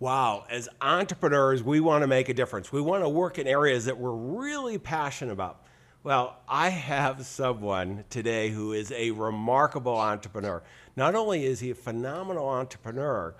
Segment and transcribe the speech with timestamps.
[0.00, 2.70] Wow, as entrepreneurs, we want to make a difference.
[2.70, 5.60] We want to work in areas that we're really passionate about.
[6.04, 10.62] Well, I have someone today who is a remarkable entrepreneur.
[10.94, 13.34] Not only is he a phenomenal entrepreneur,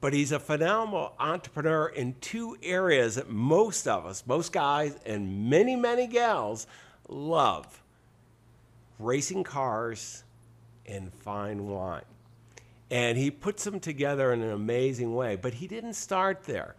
[0.00, 5.50] but he's a phenomenal entrepreneur in two areas that most of us, most guys, and
[5.50, 6.66] many, many gals
[7.08, 7.82] love
[8.98, 10.24] racing cars
[10.86, 12.02] and fine wine.
[12.90, 15.36] And he puts them together in an amazing way.
[15.36, 16.76] But he didn't start there.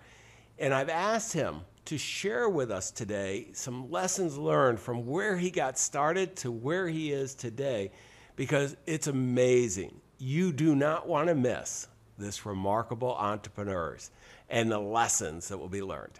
[0.57, 5.49] And I've asked him to share with us today some lessons learned from where he
[5.49, 7.91] got started to where he is today
[8.35, 9.99] because it's amazing.
[10.17, 14.11] You do not want to miss this remarkable entrepreneurs
[14.49, 16.19] and the lessons that will be learned.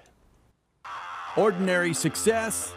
[1.38, 2.74] Ordinary success?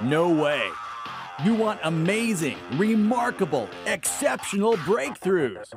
[0.00, 0.68] No way.
[1.42, 5.72] You want amazing, remarkable, exceptional breakthroughs.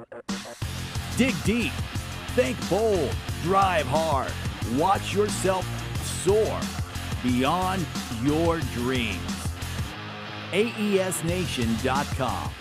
[1.15, 1.71] Dig deep,
[2.35, 4.29] think bold, drive hard,
[4.77, 5.65] watch yourself
[6.25, 6.59] soar
[7.23, 7.85] beyond
[8.23, 9.21] your dreams.
[10.51, 12.51] AESNation.com.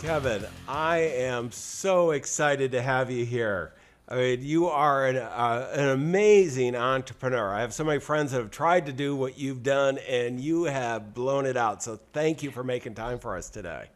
[0.00, 3.72] Kevin, I am so excited to have you here.
[4.10, 7.52] I mean, you are an, uh, an amazing entrepreneur.
[7.52, 10.64] I have so many friends that have tried to do what you've done, and you
[10.64, 11.82] have blown it out.
[11.82, 13.90] So, thank you for making time for us today.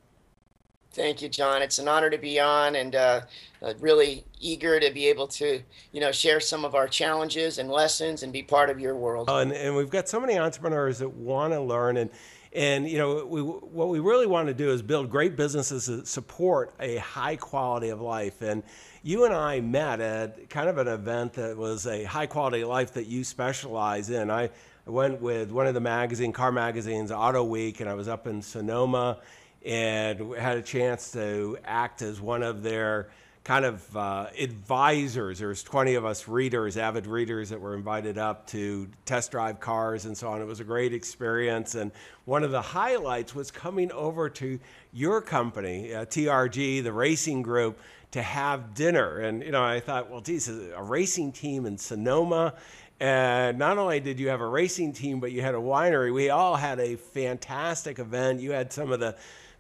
[0.93, 1.63] Thank you, John.
[1.63, 3.23] It's an honor to be on, and uh,
[3.63, 7.71] uh, really eager to be able to, you know, share some of our challenges and
[7.71, 9.31] lessons and be part of your world.
[9.31, 12.11] And, and we've got so many entrepreneurs that want to learn, and
[12.55, 16.07] and you know, we, what we really want to do is build great businesses that
[16.07, 18.43] support a high quality of life.
[18.43, 18.63] And
[19.03, 22.69] you and I met at kind of an event that was a high quality of
[22.69, 24.31] life that you specialize in.
[24.31, 24.51] I
[24.85, 28.43] went with one of the magazine, car magazines, Auto Week, and I was up in
[28.43, 29.19] Sonoma
[29.65, 33.09] and had a chance to act as one of their
[33.45, 35.41] kind of uh, advisors.
[35.41, 40.05] There's 20 of us readers, avid readers, that were invited up to test drive cars
[40.05, 40.41] and so on.
[40.41, 41.75] It was a great experience.
[41.75, 41.91] And
[42.25, 44.61] one of the highlights was coming over to
[44.93, 47.81] your company, uh, TRG, the racing group,
[48.13, 49.19] to have dinner.
[49.19, 52.55] And, you know, I thought, well, geez, a racing team in Sonoma.
[53.01, 56.15] And not only did you have a racing team, but you had a winery.
[56.15, 58.41] We all had a fantastic event.
[58.41, 59.17] You had some of the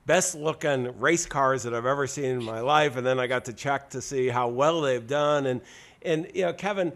[0.07, 2.97] best looking race cars that I've ever seen in my life.
[2.97, 5.47] And then I got to check to see how well they've done.
[5.47, 5.61] And,
[6.03, 6.93] and you know, Kevin,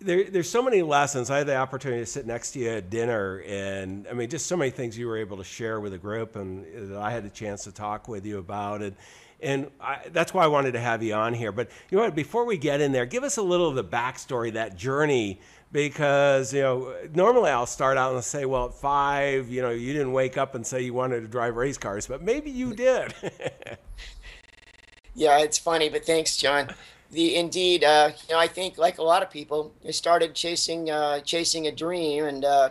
[0.00, 1.30] there, there's so many lessons.
[1.30, 4.46] I had the opportunity to sit next to you at dinner, and I mean, just
[4.46, 7.24] so many things you were able to share with the group, and that I had
[7.24, 8.94] a chance to talk with you about it.
[9.42, 11.50] And I, that's why I wanted to have you on here.
[11.52, 12.14] But you know what?
[12.14, 15.40] Before we get in there, give us a little of the backstory, that journey
[15.72, 19.92] because you know normally I'll start out and say, well, at five, you know, you
[19.92, 23.14] didn't wake up and say you wanted to drive race cars, but maybe you did.
[25.14, 26.68] yeah, it's funny, but thanks, John.
[27.10, 30.90] The indeed, uh, you know, I think like a lot of people, I started chasing
[30.90, 32.44] uh, chasing a dream and.
[32.44, 32.70] Uh,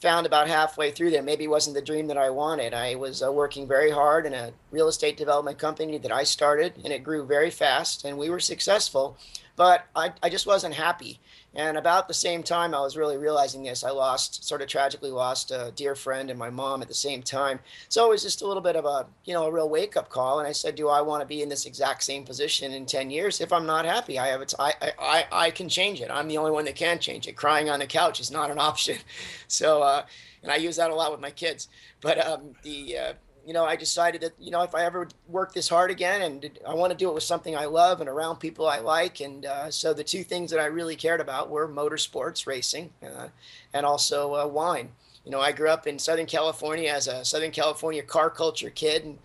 [0.00, 2.72] found about halfway through there maybe wasn't the dream that I wanted.
[2.72, 6.74] I was uh, working very hard in a real estate development company that I started,
[6.84, 9.18] and it grew very fast, and we were successful,
[9.56, 11.20] but I, I just wasn't happy.
[11.54, 13.82] And about the same time, I was really realizing this.
[13.82, 17.22] I lost, sort of tragically lost a dear friend and my mom at the same
[17.22, 17.58] time.
[17.88, 20.08] So it was just a little bit of a, you know, a real wake up
[20.08, 20.38] call.
[20.38, 23.10] And I said, do I want to be in this exact same position in 10
[23.10, 23.40] years?
[23.40, 24.54] If I'm not happy, I have it.
[24.60, 26.10] I, I, I can change it.
[26.10, 27.36] I'm the only one that can change it.
[27.36, 28.98] Crying on the couch is not an option.
[29.48, 30.04] So, uh,
[30.42, 31.68] and I use that a lot with my kids.
[32.00, 33.12] But um, the, uh,
[33.46, 36.58] you know, I decided that, you know, if I ever work this hard again and
[36.66, 39.20] I want to do it with something I love and around people I like.
[39.20, 43.28] And uh, so the two things that I really cared about were motorsports, racing, uh,
[43.72, 44.90] and also uh, wine.
[45.24, 49.04] You know, I grew up in Southern California as a Southern California car culture kid,
[49.04, 49.18] and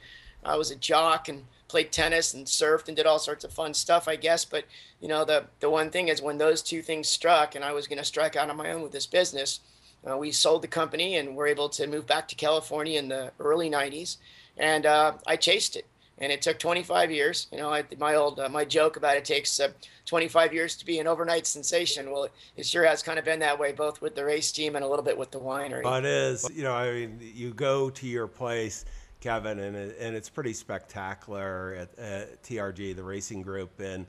[0.43, 3.73] I was a jock and played tennis and surfed and did all sorts of fun
[3.73, 4.45] stuff, I guess.
[4.45, 4.65] But,
[5.01, 7.87] you know, the, the one thing is when those two things struck and I was
[7.87, 9.59] going to strike out on my own with this business–
[10.09, 13.31] uh, we sold the company and were able to move back to California in the
[13.39, 14.17] early 90s.
[14.57, 15.85] And uh, I chased it.
[16.17, 17.47] And it took 25 years.
[17.51, 19.71] You know, I, my old uh, my joke about it takes uh,
[20.05, 22.09] 25 years to be an overnight sensation.
[22.09, 24.85] Well, it sure has kind of been that way, both with the race team and
[24.85, 25.83] a little bit with the winery.
[25.83, 26.49] But it is.
[26.53, 28.85] You know, I mean, you go to your place,
[29.19, 34.05] Kevin, and it, and it's pretty spectacular at, at TRG, the racing group, and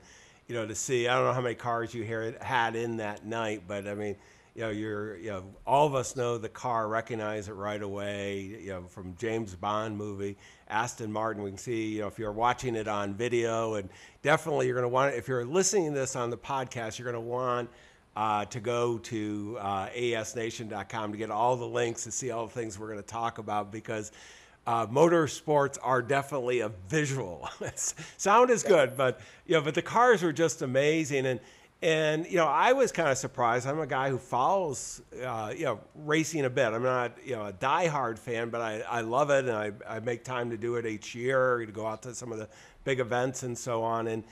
[0.47, 1.09] you know to see.
[1.09, 2.05] I don't know how many cars you
[2.39, 4.15] had in that night, but I mean
[4.57, 8.41] you know, you're, you know, all of us know the car, recognize it right away,
[8.59, 10.35] you know, from James Bond movie,
[10.67, 11.43] Aston Martin.
[11.43, 13.87] We can see, you know, if you're watching it on video, and
[14.23, 17.23] definitely you're going to want, if you're listening to this on the podcast, you're going
[17.23, 17.69] to want
[18.15, 22.53] uh, to go to uh, aesnation.com to get all the links to see all the
[22.53, 24.11] things we're going to talk about because
[24.65, 27.47] uh, motorsports are definitely a visual.
[28.17, 31.39] Sound is good, but you know, but the cars were just amazing, and
[31.81, 33.67] and you know, I was kind of surprised.
[33.67, 36.73] I'm a guy who follows uh, you know racing a bit.
[36.73, 39.99] I'm not you know a diehard fan, but I, I love it, and I, I
[39.99, 42.49] make time to do it each year to go out to some of the
[42.83, 44.07] big events and so on.
[44.07, 44.23] And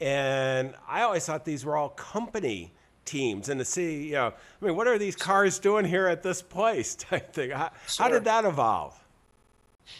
[0.00, 2.72] and I always thought these were all company
[3.04, 6.22] teams and to see, you know, I mean, what are these cars doing here at
[6.22, 7.50] this place type thing?
[7.50, 8.04] How, sure.
[8.04, 8.98] how did that evolve?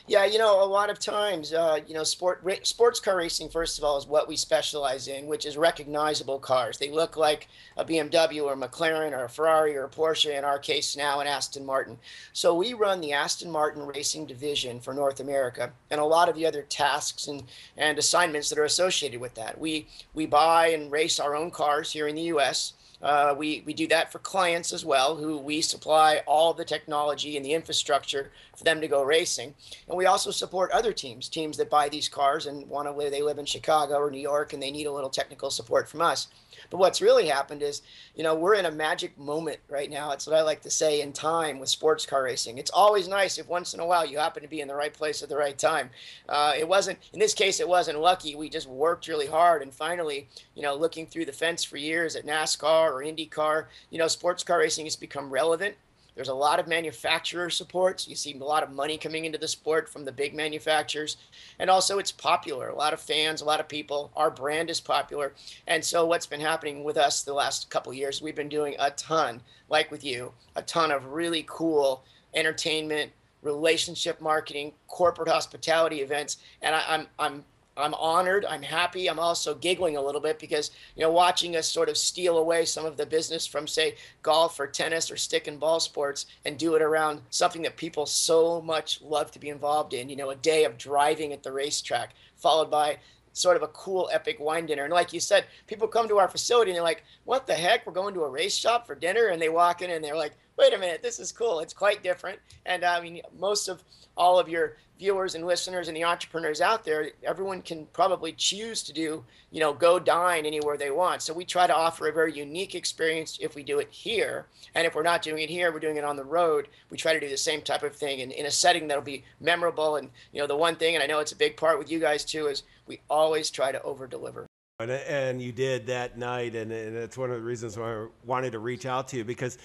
[0.07, 3.49] Yeah, you know, a lot of times, uh, you know, sport ra- sports car racing,
[3.49, 6.79] first of all, is what we specialize in, which is recognizable cars.
[6.79, 10.45] They look like a BMW or a McLaren or a Ferrari or a Porsche, in
[10.45, 11.99] our case now, an Aston Martin.
[12.33, 16.35] So we run the Aston Martin Racing Division for North America and a lot of
[16.35, 17.45] the other tasks and,
[17.77, 19.59] and assignments that are associated with that.
[19.59, 22.75] We, we buy and race our own cars here in the U.S.
[23.05, 27.37] Uh, we, we do that for clients as well, who we supply all the technology
[27.37, 29.55] and the infrastructure for them to go racing.
[29.89, 33.13] And we also support other teams, teams that buy these cars and want to live,
[33.13, 36.01] they live in Chicago or New York and they need a little technical support from
[36.01, 36.29] us.
[36.71, 37.83] But what's really happened is,
[38.15, 40.13] you know, we're in a magic moment right now.
[40.13, 42.59] It's what I like to say in time with sports car racing.
[42.59, 44.93] It's always nice if once in a while you happen to be in the right
[44.93, 45.91] place at the right time.
[46.29, 48.35] Uh, it wasn't, in this case, it wasn't lucky.
[48.35, 49.63] We just worked really hard.
[49.63, 53.99] And finally, you know, looking through the fence for years at NASCAR or IndyCar, you
[53.99, 55.77] know, sports car racing has become relevant.
[56.15, 58.07] There's a lot of manufacturer supports.
[58.07, 61.17] You see a lot of money coming into the sport from the big manufacturers.
[61.59, 62.69] And also, it's popular.
[62.69, 64.13] A lot of fans, a lot of people.
[64.15, 65.33] Our brand is popular.
[65.67, 68.91] And so, what's been happening with us the last couple years, we've been doing a
[68.93, 73.11] ton, like with you, a ton of really cool entertainment,
[73.43, 76.39] relationship marketing, corporate hospitality events.
[76.63, 77.45] And I, I'm, I'm
[77.77, 78.45] I'm honored.
[78.45, 79.09] I'm happy.
[79.09, 82.65] I'm also giggling a little bit because, you know, watching us sort of steal away
[82.65, 86.57] some of the business from, say, golf or tennis or stick and ball sports and
[86.57, 90.09] do it around something that people so much love to be involved in.
[90.09, 92.99] You know, a day of driving at the racetrack, followed by
[93.33, 94.85] sort of a cool epic wine dinner.
[94.85, 97.85] And like you said, people come to our facility and they're like, what the heck?
[97.85, 99.27] We're going to a race shop for dinner.
[99.27, 101.61] And they walk in and they're like, wait a minute, this is cool.
[101.61, 102.39] It's quite different.
[102.67, 103.83] And I mean, most of
[104.17, 108.83] all of your viewers and listeners and the entrepreneurs out there, everyone can probably choose
[108.85, 111.21] to do, you know, go dine anywhere they want.
[111.21, 114.47] So we try to offer a very unique experience if we do it here.
[114.75, 116.69] And if we're not doing it here, we're doing it on the road.
[116.91, 119.25] We try to do the same type of thing in, in a setting that'll be
[119.41, 119.97] memorable.
[119.97, 121.99] And, you know, the one thing, and I know it's a big part with you
[121.99, 124.47] guys too, is we always try to over deliver.
[124.79, 126.55] And, and you did that night.
[126.55, 129.25] And, and it's one of the reasons why I wanted to reach out to you
[129.25, 129.59] because,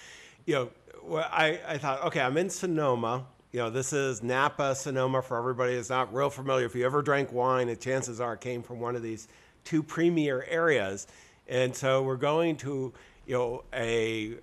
[0.46, 0.70] you know,
[1.12, 5.74] I, I thought, okay, I'm in Sonoma you know, this is Napa, Sonoma for everybody
[5.74, 6.66] that's not real familiar.
[6.66, 9.26] If you ever drank wine, the chances are it came from one of these
[9.64, 11.08] two premier areas.
[11.48, 12.92] And so we're going to,
[13.26, 14.36] you know, a,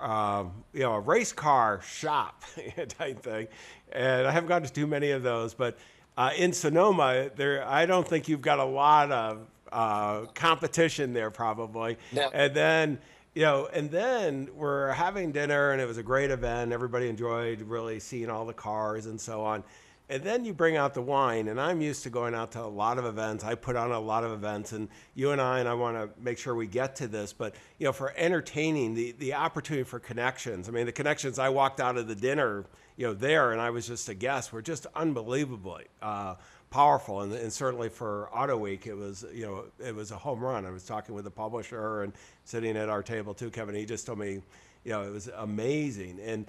[0.00, 2.44] um, you know, a race car shop
[2.88, 3.48] type thing.
[3.90, 5.76] And I haven't gone to too many of those, but
[6.16, 11.32] uh, in Sonoma, there, I don't think you've got a lot of uh, competition there
[11.32, 11.98] probably.
[12.12, 12.30] No.
[12.32, 12.98] And then
[13.34, 16.72] you know, and then we're having dinner, and it was a great event.
[16.72, 19.64] Everybody enjoyed really seeing all the cars and so on.
[20.08, 22.66] And then you bring out the wine, and I'm used to going out to a
[22.66, 23.44] lot of events.
[23.44, 26.10] I put on a lot of events, and you and I, and I want to
[26.20, 27.32] make sure we get to this.
[27.32, 30.68] But you know, for entertaining, the the opportunity for connections.
[30.68, 31.38] I mean, the connections.
[31.38, 34.52] I walked out of the dinner, you know, there, and I was just a guest.
[34.52, 36.34] Were just unbelievably uh,
[36.72, 40.40] powerful, and, and, certainly for Auto Week, it was you know it was a home
[40.40, 40.66] run.
[40.66, 42.12] I was talking with the publisher and
[42.44, 43.74] sitting at our table too, Kevin.
[43.74, 44.40] He just told me,
[44.84, 46.46] you know, it was amazing, and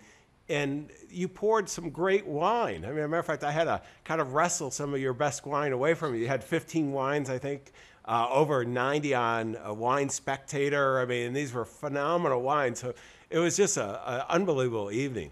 [0.49, 2.85] and you poured some great wine.
[2.85, 5.13] I mean, a matter of fact, I had to kind of wrestle some of your
[5.13, 6.21] best wine away from you.
[6.21, 7.71] You had 15 wines, I think.
[8.05, 10.99] Uh, over 90 on a Wine Spectator.
[10.99, 12.79] I mean, these were phenomenal wines.
[12.79, 12.93] So
[13.29, 13.95] it was just an
[14.27, 15.31] unbelievable evening.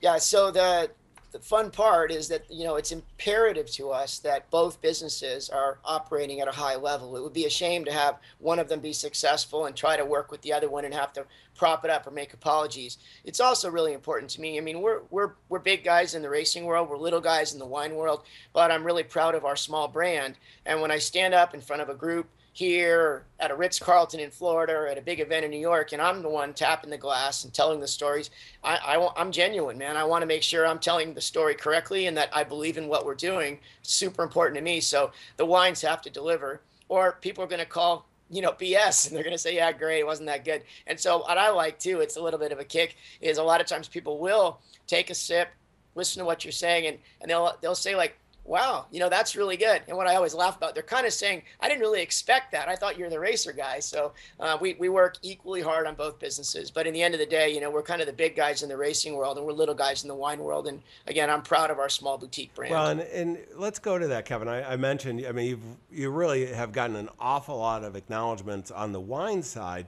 [0.00, 0.18] Yeah.
[0.18, 0.90] So the
[1.32, 5.78] the fun part is that you know it's imperative to us that both businesses are
[5.84, 7.16] operating at a high level.
[7.16, 10.04] It would be a shame to have one of them be successful and try to
[10.04, 12.98] work with the other one and have to prop it up or make apologies.
[13.24, 14.58] It's also really important to me.
[14.58, 17.58] I mean, we're we're we're big guys in the racing world, we're little guys in
[17.58, 20.36] the wine world, but I'm really proud of our small brand.
[20.64, 24.18] And when I stand up in front of a group here at a Ritz Carlton
[24.18, 26.88] in Florida or at a big event in New York, and I'm the one tapping
[26.88, 28.30] the glass and telling the stories.
[28.64, 29.94] I, I am genuine, man.
[29.94, 32.88] I want to make sure I'm telling the story correctly and that I believe in
[32.88, 33.58] what we're doing.
[33.82, 34.80] super important to me.
[34.80, 39.06] So the wines have to deliver, or people are going to call you know BS
[39.06, 40.62] and they're going to say, yeah, great, it wasn't that good.
[40.86, 43.42] And so what I like too, it's a little bit of a kick, is a
[43.42, 45.48] lot of times people will take a sip,
[45.94, 49.36] listen to what you're saying, and and they'll they'll say like wow, you know, that's
[49.36, 49.82] really good.
[49.88, 52.68] And what I always laugh about, they're kind of saying, I didn't really expect that.
[52.68, 53.80] I thought you're the racer guy.
[53.80, 56.70] So uh, we, we work equally hard on both businesses.
[56.70, 58.62] But in the end of the day, you know, we're kind of the big guys
[58.62, 60.68] in the racing world and we're little guys in the wine world.
[60.68, 62.72] And again, I'm proud of our small boutique brand.
[62.72, 64.48] Well, and, and let's go to that, Kevin.
[64.48, 68.70] I, I mentioned, I mean, you've, you really have gotten an awful lot of acknowledgments
[68.70, 69.86] on the wine side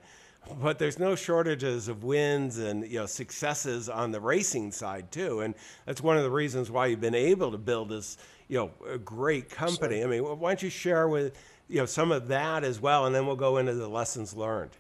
[0.63, 5.41] but there's no shortages of wins and you know successes on the racing side too
[5.41, 8.17] and that's one of the reasons why you've been able to build this
[8.49, 9.99] you know a great company.
[9.99, 10.07] Sure.
[10.07, 11.39] I mean, why don't you share with
[11.69, 14.71] you know some of that as well, and then we'll go into the lessons learned.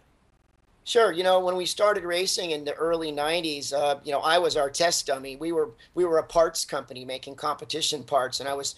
[0.85, 1.13] Sure.
[1.13, 4.57] You know, when we started racing in the early '90s, uh, you know, I was
[4.57, 5.37] our test dummy.
[5.37, 8.75] We were we were a parts company making competition parts, and I was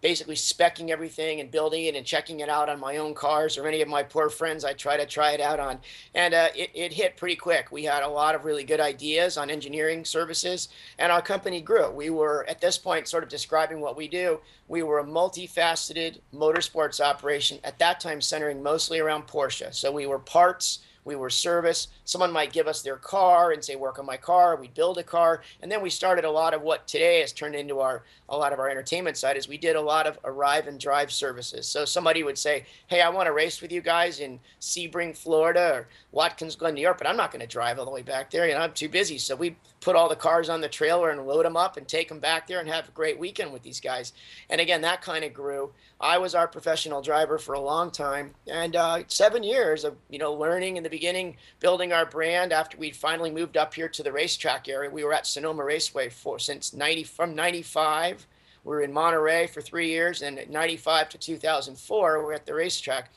[0.00, 3.66] basically specking everything and building it and checking it out on my own cars or
[3.66, 5.78] any of my poor friends I try to try it out on.
[6.14, 7.72] And uh, it, it hit pretty quick.
[7.72, 11.90] We had a lot of really good ideas on engineering services, and our company grew.
[11.90, 14.40] We were, at this point, sort of describing what we do.
[14.68, 19.74] We were a multifaceted motorsports operation, at that time centering mostly around Porsche.
[19.74, 21.88] So we were parts we were service.
[22.04, 24.56] Someone might give us their car and say, work on my car.
[24.56, 25.42] We'd build a car.
[25.62, 28.52] And then we started a lot of what today has turned into our a lot
[28.54, 31.68] of our entertainment side is we did a lot of arrive and drive services.
[31.68, 35.72] So somebody would say, hey, I want to race with you guys in Sebring, Florida
[35.74, 38.30] or Watkins Glen, New York, but I'm not going to drive all the way back
[38.30, 38.48] there.
[38.48, 39.18] You know, I'm too busy.
[39.18, 42.08] So we put all the cars on the trailer and load them up and take
[42.08, 44.14] them back there and have a great weekend with these guys.
[44.48, 45.72] And again, that kind of grew.
[46.00, 50.18] I was our professional driver for a long time, and uh, seven years of you
[50.18, 52.52] know learning in the beginning, building our brand.
[52.52, 56.08] After we finally moved up here to the racetrack area, we were at Sonoma Raceway
[56.08, 58.26] for since ninety from ninety five.
[58.64, 62.18] We were in Monterey for three years, and at ninety five to two thousand four,
[62.18, 63.10] we we're at the racetrack.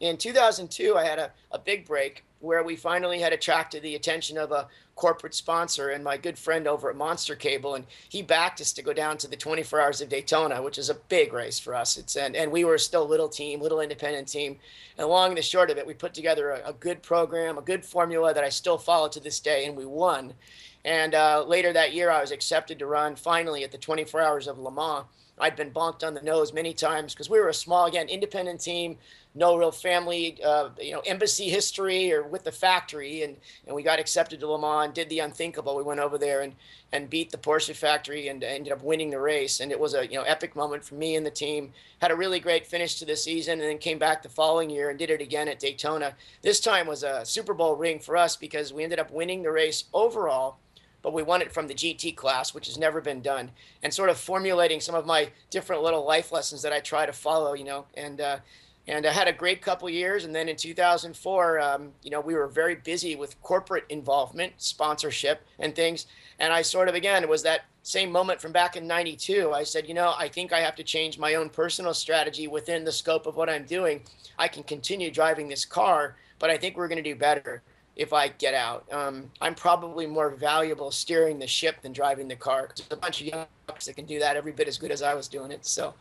[0.00, 4.38] In 2002, I had a, a big break where we finally had attracted the attention
[4.38, 4.68] of a
[4.98, 8.82] corporate sponsor and my good friend over at Monster Cable, and he backed us to
[8.82, 11.96] go down to the 24 Hours of Daytona, which is a big race for us.
[11.96, 14.58] It's and, and we were still a little team, little independent team.
[14.98, 17.84] And along the short of it, we put together a, a good program, a good
[17.84, 20.34] formula that I still follow to this day, and we won.
[20.84, 24.48] And uh, later that year, I was accepted to run finally at the 24 Hours
[24.48, 25.04] of Le Mans.
[25.40, 28.60] I'd been bonked on the nose many times because we were a small, again, independent
[28.60, 28.98] team,
[29.34, 33.22] no real family, uh, you know, embassy history or with the factory.
[33.22, 35.76] And, and we got accepted to Le Mans, did the unthinkable.
[35.76, 36.54] We went over there and,
[36.92, 39.60] and beat the Porsche factory and ended up winning the race.
[39.60, 41.72] And it was a, you know, epic moment for me and the team.
[42.00, 44.90] Had a really great finish to the season and then came back the following year
[44.90, 46.14] and did it again at Daytona.
[46.42, 49.50] This time was a Super Bowl ring for us because we ended up winning the
[49.52, 50.58] race overall
[51.02, 53.50] but we won it from the GT class, which has never been done,
[53.82, 57.12] and sort of formulating some of my different little life lessons that I try to
[57.12, 58.38] follow, you know, and uh,
[58.88, 60.24] and I had a great couple years.
[60.24, 65.46] And then in 2004, um, you know, we were very busy with corporate involvement, sponsorship,
[65.58, 66.06] and things.
[66.38, 69.52] And I sort of, again, it was that same moment from back in 92.
[69.52, 72.84] I said, you know, I think I have to change my own personal strategy within
[72.84, 74.04] the scope of what I'm doing.
[74.38, 77.62] I can continue driving this car, but I think we're going to do better
[77.98, 78.86] if I get out.
[78.90, 82.70] Um, I'm probably more valuable steering the ship than driving the car.
[82.74, 85.14] There's a bunch of young that can do that every bit as good as I
[85.14, 85.66] was doing it.
[85.66, 85.92] So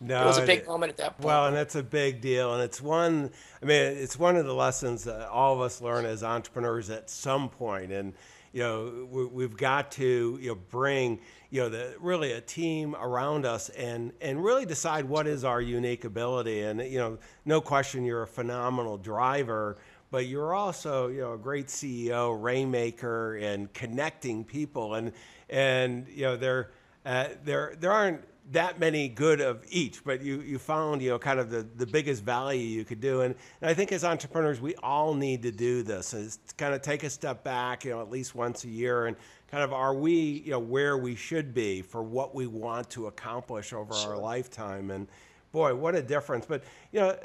[0.00, 1.26] no, it was a big moment at that point.
[1.26, 3.30] Well, and it's a big deal, and it's one.
[3.60, 7.10] I mean, it's one of the lessons that all of us learn as entrepreneurs at
[7.10, 7.60] some point.
[7.60, 8.14] point, and
[8.52, 12.96] you know, we, have got to you know bring you know the really a team
[12.98, 17.60] around us and and really decide what is our unique ability, and you know, no
[17.60, 19.76] question, you're a phenomenal driver
[20.10, 25.12] but you're also you know a great CEO, rainmaker, and connecting people, and
[25.48, 26.70] and you know there
[27.04, 31.18] uh, there there aren't that many good of each, but you, you found, you know,
[31.18, 33.20] kind of the, the biggest value you could do.
[33.20, 36.82] And, and I think as entrepreneurs, we all need to do this is kind of
[36.82, 39.16] take a step back, you know, at least once a year and
[39.50, 43.06] kind of are we, you know, where we should be for what we want to
[43.06, 44.14] accomplish over sure.
[44.14, 44.90] our lifetime.
[44.90, 45.06] And
[45.52, 46.44] boy, what a difference.
[46.44, 47.16] But, you know,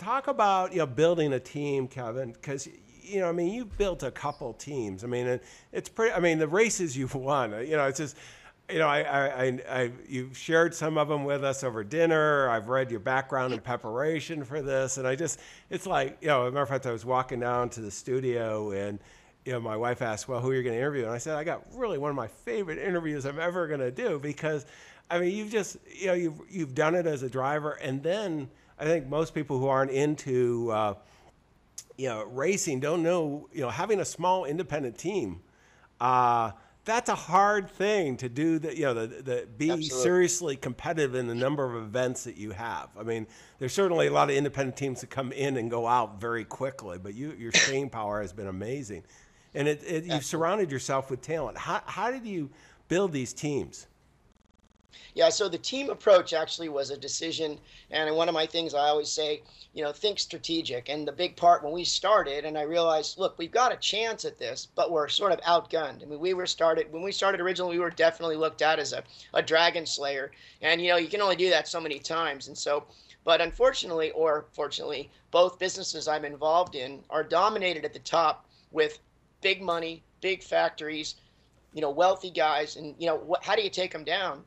[0.00, 2.68] talk about, you know, building a team, Kevin, because
[3.02, 5.02] you know, I mean, you've built a couple teams.
[5.02, 5.40] I mean,
[5.72, 6.14] it's pretty.
[6.14, 7.54] I mean, the races you've won.
[7.54, 8.16] Uh, you know, it's just
[8.70, 12.48] you know, I, I, I, I, you've shared some of them with us over dinner.
[12.48, 15.40] I've read your background in preparation for this, and I just,
[15.70, 17.90] it's like, you know, as a matter of fact, I was walking down to the
[17.90, 19.00] studio, and
[19.44, 21.34] you know, my wife asked, "Well, who are you going to interview?" And I said,
[21.34, 24.66] "I got really one of my favorite interviews I'm ever going to do because,
[25.10, 28.50] I mean, you've just, you know, you've you've done it as a driver, and then
[28.80, 30.94] I think most people who aren't into, uh,
[31.98, 35.40] you know, racing don't know, you know, having a small independent team."
[36.00, 36.52] Uh,
[36.84, 40.02] that's a hard thing to do that you know the, the be Absolutely.
[40.02, 43.26] seriously competitive in the number of events that you have i mean
[43.58, 46.98] there's certainly a lot of independent teams that come in and go out very quickly
[46.98, 49.04] but you your staying power has been amazing
[49.54, 52.50] and it, it you've surrounded yourself with talent how, how did you
[52.88, 53.86] build these teams
[55.14, 57.58] Yeah, so the team approach actually was a decision.
[57.90, 59.42] And one of my things I always say,
[59.72, 60.88] you know, think strategic.
[60.88, 64.24] And the big part when we started, and I realized, look, we've got a chance
[64.24, 66.02] at this, but we're sort of outgunned.
[66.02, 68.92] I mean, we were started, when we started originally, we were definitely looked at as
[68.92, 69.02] a,
[69.34, 70.32] a dragon slayer.
[70.62, 72.48] And, you know, you can only do that so many times.
[72.48, 72.84] And so,
[73.24, 78.98] but unfortunately, or fortunately, both businesses I'm involved in are dominated at the top with
[79.40, 81.16] big money, big factories,
[81.74, 82.76] you know, wealthy guys.
[82.76, 84.42] And, you know, what, how do you take them down?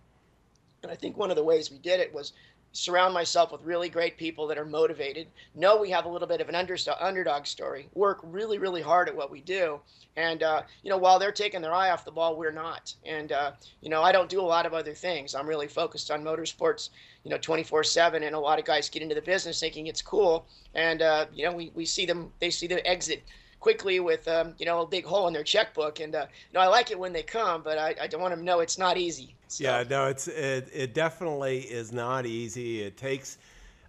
[0.84, 2.34] And I think one of the ways we did it was
[2.74, 6.42] surround myself with really great people that are motivated, know we have a little bit
[6.42, 9.80] of an underdog story, work really, really hard at what we do.
[10.16, 12.94] And, uh, you know, while they're taking their eye off the ball, we're not.
[13.06, 15.34] And, uh, you know, I don't do a lot of other things.
[15.34, 16.90] I'm really focused on motorsports,
[17.24, 18.24] you know, 24 7.
[18.24, 20.46] And a lot of guys get into the business thinking it's cool.
[20.76, 23.24] And, uh, you know, we, we see them, they see the exit
[23.64, 26.02] quickly with um, you know a big hole in their checkbook.
[26.02, 28.40] And uh, know I like it when they come, but I, I don't want them
[28.40, 29.34] to know it's not easy.
[29.48, 29.64] So.
[29.64, 32.82] Yeah, no, it's it, it definitely is not easy.
[32.82, 33.38] It takes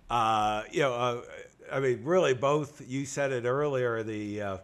[0.08, 1.22] uh, you know uh,
[1.72, 4.56] I mean really both you said it earlier the uh,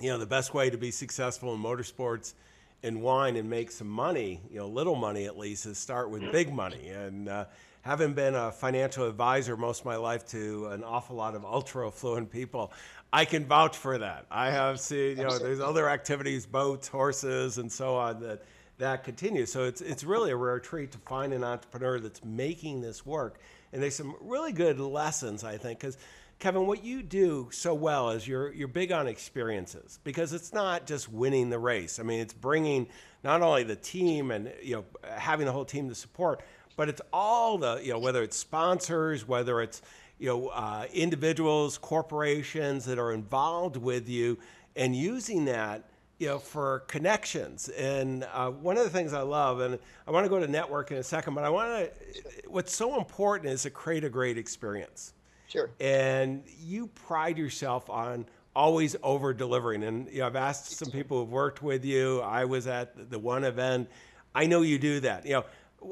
[0.00, 2.34] you know the best way to be successful in motorsports
[2.82, 6.32] and wine and make some money, you know, little money at least, is start with
[6.32, 6.88] big money.
[6.88, 7.44] And uh,
[7.82, 11.86] having been a financial advisor most of my life to an awful lot of ultra
[11.86, 12.72] affluent people,
[13.12, 14.26] I can vouch for that.
[14.30, 18.42] I have seen, you know, there's other activities, boats, horses, and so on that
[18.78, 19.46] that continue.
[19.46, 23.40] So it's it's really a rare treat to find an entrepreneur that's making this work.
[23.72, 25.96] And there's some really good lessons, I think, because
[26.40, 30.86] Kevin, what you do so well is you're you're big on experiences because it's not
[30.86, 32.00] just winning the race.
[32.00, 32.88] I mean, it's bringing
[33.22, 34.84] not only the team and you know
[35.16, 36.42] having the whole team to support,
[36.76, 39.82] but it's all the you know whether it's sponsors, whether it's
[40.20, 44.38] you know, uh, individuals, corporations that are involved with you,
[44.76, 47.70] and using that, you know, for connections.
[47.70, 50.90] And uh, one of the things I love, and I want to go to network
[50.90, 52.50] in a second, but I want to.
[52.50, 55.14] What's so important is to create a great experience.
[55.48, 55.70] Sure.
[55.80, 59.84] And you pride yourself on always over delivering.
[59.84, 62.20] And you know, I've asked some people who've worked with you.
[62.20, 63.88] I was at the one event.
[64.34, 65.24] I know you do that.
[65.24, 65.44] You know,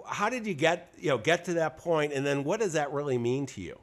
[0.06, 2.92] how did you get you know get to that point, and then what does that
[2.92, 3.78] really mean to you?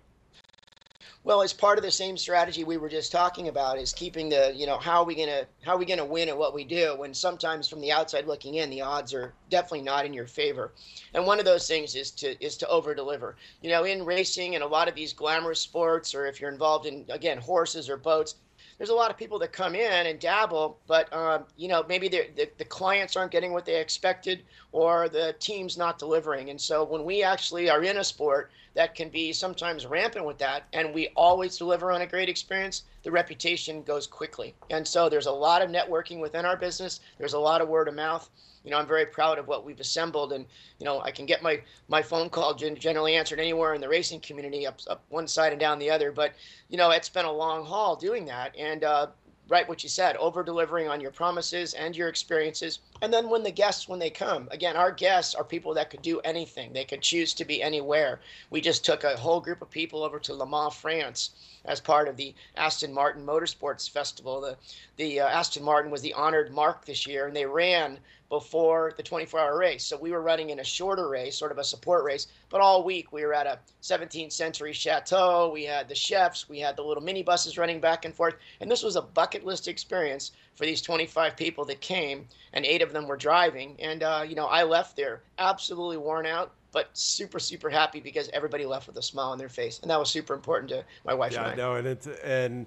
[1.25, 4.53] Well, as part of the same strategy we were just talking about is keeping the,
[4.55, 6.93] you know, how are we gonna how are we gonna win at what we do?
[6.99, 10.71] When sometimes from the outside looking in, the odds are definitely not in your favor.
[11.15, 13.37] And one of those things is to is to over deliver.
[13.63, 16.85] You know, in racing and a lot of these glamorous sports, or if you're involved
[16.85, 18.35] in again horses or boats,
[18.77, 22.07] there's a lot of people that come in and dabble, but um, you know maybe
[22.07, 26.51] the, the clients aren't getting what they expected, or the team's not delivering.
[26.51, 30.37] And so when we actually are in a sport that can be sometimes rampant with
[30.37, 34.53] that, and we always deliver on a great experience, the reputation goes quickly.
[34.69, 36.99] And so there's a lot of networking within our business.
[37.17, 38.29] There's a lot of word of mouth.
[38.63, 40.45] You know, I'm very proud of what we've assembled, and
[40.79, 44.19] you know, I can get my my phone call generally answered anywhere in the racing
[44.19, 46.11] community, up up one side and down the other.
[46.11, 46.33] But
[46.69, 49.07] you know, it's been a long haul doing that, and uh,
[49.47, 53.43] right what you said over delivering on your promises and your experiences and then when
[53.43, 56.85] the guests when they come again our guests are people that could do anything they
[56.85, 60.33] could choose to be anywhere we just took a whole group of people over to
[60.33, 61.31] le mans france
[61.65, 64.55] as part of the aston martin motorsports festival the,
[64.97, 69.03] the uh, aston martin was the honored marque this year and they ran before the
[69.03, 69.85] 24 hour race.
[69.85, 72.83] So we were running in a shorter race, sort of a support race, but all
[72.83, 75.51] week we were at a 17th century chateau.
[75.53, 78.35] We had the chefs, we had the little minibuses running back and forth.
[78.59, 82.81] And this was a bucket list experience for these 25 people that came, and eight
[82.85, 83.75] of them were driving.
[83.79, 86.51] And, uh, you know, I left there absolutely worn out.
[86.71, 89.97] But super, super happy because everybody left with a smile on their face, and that
[89.97, 91.55] was super important to my wife yeah, and I.
[91.55, 92.65] no, and it's and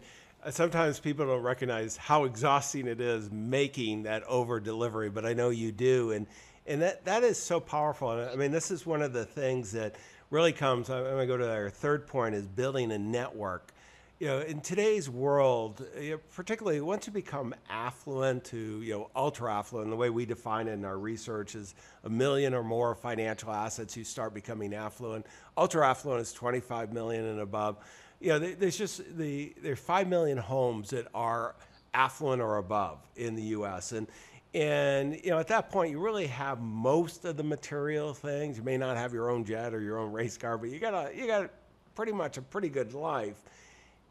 [0.50, 5.50] sometimes people don't recognize how exhausting it is making that over delivery, but I know
[5.50, 6.26] you do, and
[6.66, 8.08] and that that is so powerful.
[8.08, 9.96] I mean, this is one of the things that
[10.30, 10.90] really comes.
[10.90, 13.72] I'm going to go to our third point: is building a network.
[14.18, 19.10] You know, in today's world, you know, particularly once you become affluent to you know
[19.14, 22.96] ultra affluent, the way we define it in our research is a million or more
[22.96, 23.96] financial assets.
[23.96, 25.26] You start becoming affluent.
[25.56, 27.78] Ultra affluent is 25 million and above
[28.20, 31.54] you know, there's just the there's five million homes that are
[31.94, 33.92] affluent or above in the U.S.
[33.92, 34.06] and
[34.54, 38.56] and you know at that point you really have most of the material things.
[38.56, 40.94] You may not have your own jet or your own race car, but you got
[40.94, 41.50] a you got
[41.94, 43.36] pretty much a pretty good life.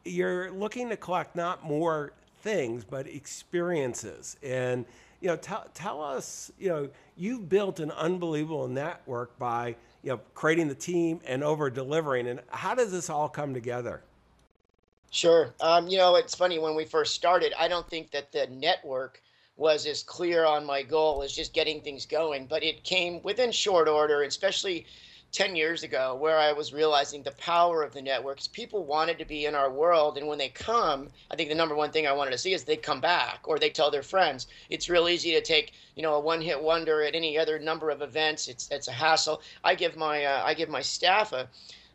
[0.04, 4.86] You're looking to collect not more things but experiences and
[5.20, 10.20] you know tell, tell us you know you've built an unbelievable network by you know,
[10.34, 12.28] creating the team and over delivering.
[12.28, 14.02] And how does this all come together?
[15.10, 15.54] Sure.
[15.60, 19.22] Um, you know, it's funny when we first started, I don't think that the network
[19.56, 22.46] was as clear on my goal as just getting things going.
[22.46, 24.86] But it came within short order, especially
[25.32, 28.48] 10 years ago where I was realizing the power of the networks.
[28.48, 30.16] People wanted to be in our world.
[30.16, 32.64] And when they come, I think the number one thing I wanted to see is
[32.64, 34.46] they come back or they tell their friends.
[34.70, 37.90] It's real easy to take, you know, a one hit wonder at any other number
[37.90, 38.48] of events.
[38.48, 39.42] It's, it's a hassle.
[39.62, 41.48] I give my, uh, I give my staff a,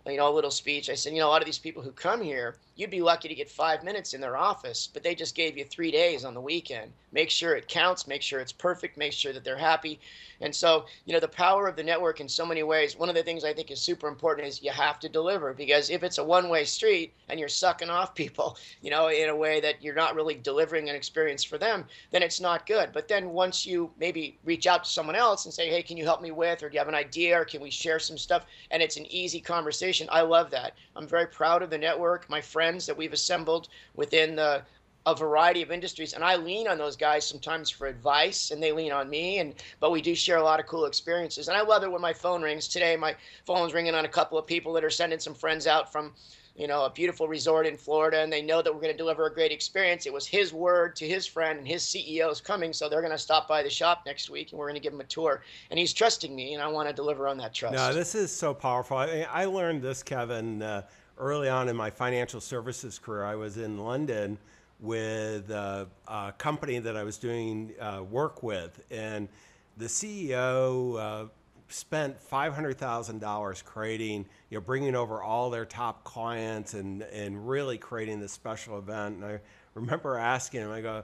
[0.05, 0.89] you know, a little speech.
[0.89, 3.27] I said, you know, a lot of these people who come here, you'd be lucky
[3.27, 6.33] to get five minutes in their office, but they just gave you three days on
[6.33, 6.91] the weekend.
[7.11, 9.99] Make sure it counts, make sure it's perfect, make sure that they're happy.
[10.41, 13.15] And so, you know, the power of the network in so many ways, one of
[13.15, 16.17] the things I think is super important is you have to deliver because if it's
[16.17, 19.83] a one way street and you're sucking off people, you know, in a way that
[19.83, 22.89] you're not really delivering an experience for them, then it's not good.
[22.91, 26.03] But then once you maybe reach out to someone else and say, hey, can you
[26.03, 28.45] help me with, or do you have an idea, or can we share some stuff?
[28.71, 30.07] And it's an easy conversation.
[30.11, 30.73] I love that.
[30.95, 34.63] I'm very proud of the network, my friends that we've assembled within the
[35.05, 36.13] a variety of industries.
[36.13, 39.53] And i lean on those guys sometimes for advice and they lean on me and
[39.79, 41.47] but we do share a lot of cool experiences.
[41.47, 42.67] And i love it when my phone rings.
[42.67, 45.91] Today my phone's ringing on a couple of people that are sending some friends out
[45.91, 46.13] from
[46.55, 49.25] you know a beautiful resort in florida and they know that we're going to deliver
[49.25, 50.05] a great experience.
[50.05, 53.11] It was his word to his friend and his ceo is coming so they're going
[53.11, 55.41] to stop by the shop next week and we're going to give him a tour.
[55.69, 57.75] And he's trusting me and i want to deliver on that trust.
[57.75, 58.97] No this is so powerful.
[58.97, 60.83] I, I learned this kevin uh,
[61.17, 64.37] early on in my financial services career i was in london
[64.83, 69.29] with a, a, company that I was doing uh, work with, and
[69.77, 71.27] the CEO uh,
[71.69, 77.01] spent five hundred thousand dollars creating, you know, bringing over all their top clients and
[77.01, 79.17] and really creating this special event.
[79.17, 79.39] And I
[79.73, 81.03] remember asking him, I go,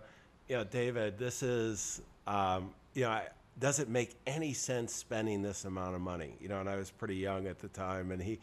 [0.50, 3.28] you know, David, this is, um, you know, I,
[3.60, 6.36] does it make any sense spending this amount of money?
[6.42, 8.40] You know, and I was pretty young at the time, and he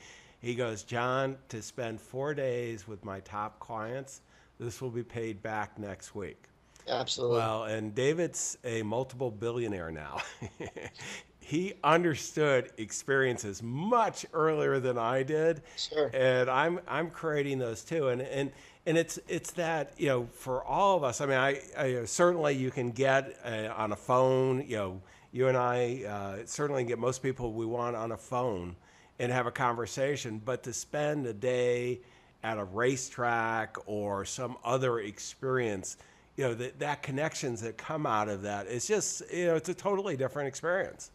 [0.47, 4.21] he goes, John, to spend four days with my top clients
[4.59, 6.49] this will be paid back next week.
[6.89, 7.39] Absolutely.
[7.39, 10.21] Well, and David's a multiple billionaire now.
[11.41, 15.63] he understood experiences much earlier than I did.
[15.77, 16.11] Sure.
[16.15, 18.09] And I'm I'm creating those too.
[18.09, 18.53] And and
[18.87, 21.21] and it's it's that you know for all of us.
[21.21, 24.65] I mean, I, I certainly you can get uh, on a phone.
[24.67, 28.77] You know, you and I uh, certainly get most people we want on a phone
[29.19, 30.41] and have a conversation.
[30.45, 32.01] But to spend a day
[32.43, 35.97] at a racetrack or some other experience,
[36.37, 39.69] you know, that, that connections that come out of that, it's just, you know, it's
[39.69, 41.11] a totally different experience.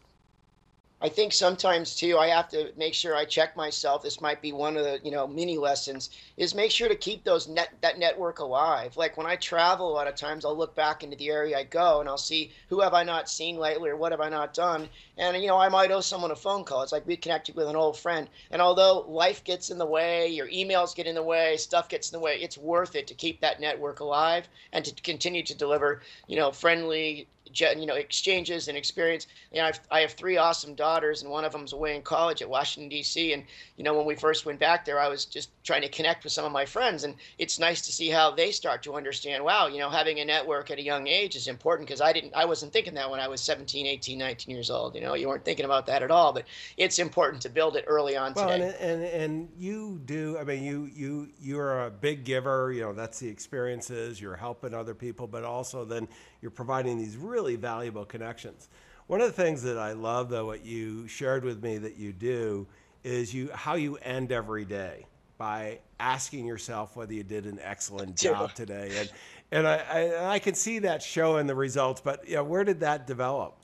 [1.04, 4.04] I think sometimes too, I have to make sure I check myself.
[4.04, 7.24] This might be one of the you know mini lessons is make sure to keep
[7.24, 8.96] those net that network alive.
[8.96, 11.64] Like when I travel, a lot of times I'll look back into the area I
[11.64, 14.54] go and I'll see who have I not seen lately or what have I not
[14.54, 14.88] done.
[15.18, 16.82] And you know I might owe someone a phone call.
[16.82, 18.28] It's like reconnecting with an old friend.
[18.52, 22.12] And although life gets in the way, your emails get in the way, stuff gets
[22.12, 25.54] in the way, it's worth it to keep that network alive and to continue to
[25.56, 29.26] deliver you know friendly you know exchanges and experience.
[29.52, 32.42] You know, I've, I have three awesome daughters, and one of them's away in college
[32.42, 33.32] at Washington D.C.
[33.32, 33.44] And
[33.76, 36.32] you know, when we first went back there, I was just trying to connect with
[36.32, 39.44] some of my friends, and it's nice to see how they start to understand.
[39.44, 42.34] Wow, you know, having a network at a young age is important because I didn't,
[42.34, 44.94] I wasn't thinking that when I was 17, 18, 19 years old.
[44.94, 46.44] You know, you weren't thinking about that at all, but
[46.76, 48.74] it's important to build it early on well, today.
[48.80, 50.38] And, and and you do.
[50.38, 52.72] I mean, you you you're a big giver.
[52.72, 54.20] You know, that's the experiences.
[54.20, 56.08] You're helping other people, but also then
[56.42, 58.68] you're providing these really valuable connections.
[59.06, 62.12] One of the things that I love, though, what you shared with me that you
[62.12, 62.66] do
[63.04, 65.06] is you how you end every day
[65.38, 69.10] by asking yourself whether you did an excellent job today, and
[69.50, 72.00] and I, I, I can see that show in the results.
[72.00, 73.56] But you know, where did that develop?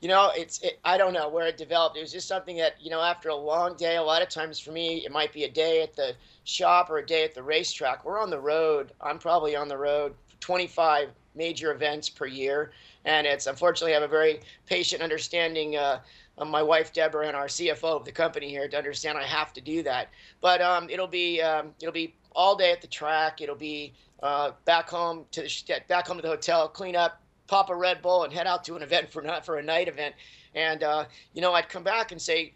[0.00, 2.74] you know it's it, i don't know where it developed it was just something that
[2.80, 5.44] you know after a long day a lot of times for me it might be
[5.44, 8.92] a day at the shop or a day at the racetrack we're on the road
[9.00, 12.72] i'm probably on the road 25 major events per year.
[13.04, 16.00] And it's unfortunately, I have a very patient, understanding uh,
[16.44, 19.60] my wife Deborah and our CFO of the company here to understand I have to
[19.60, 20.08] do that.
[20.40, 23.40] But um, it'll be um, it'll be all day at the track.
[23.40, 27.70] It'll be uh, back home to the back home to the hotel, clean up, pop
[27.70, 30.14] a Red Bull, and head out to an event for not for a night event.
[30.54, 32.52] And uh, you know, I'd come back and say,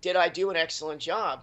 [0.00, 1.42] "Did I do an excellent job?"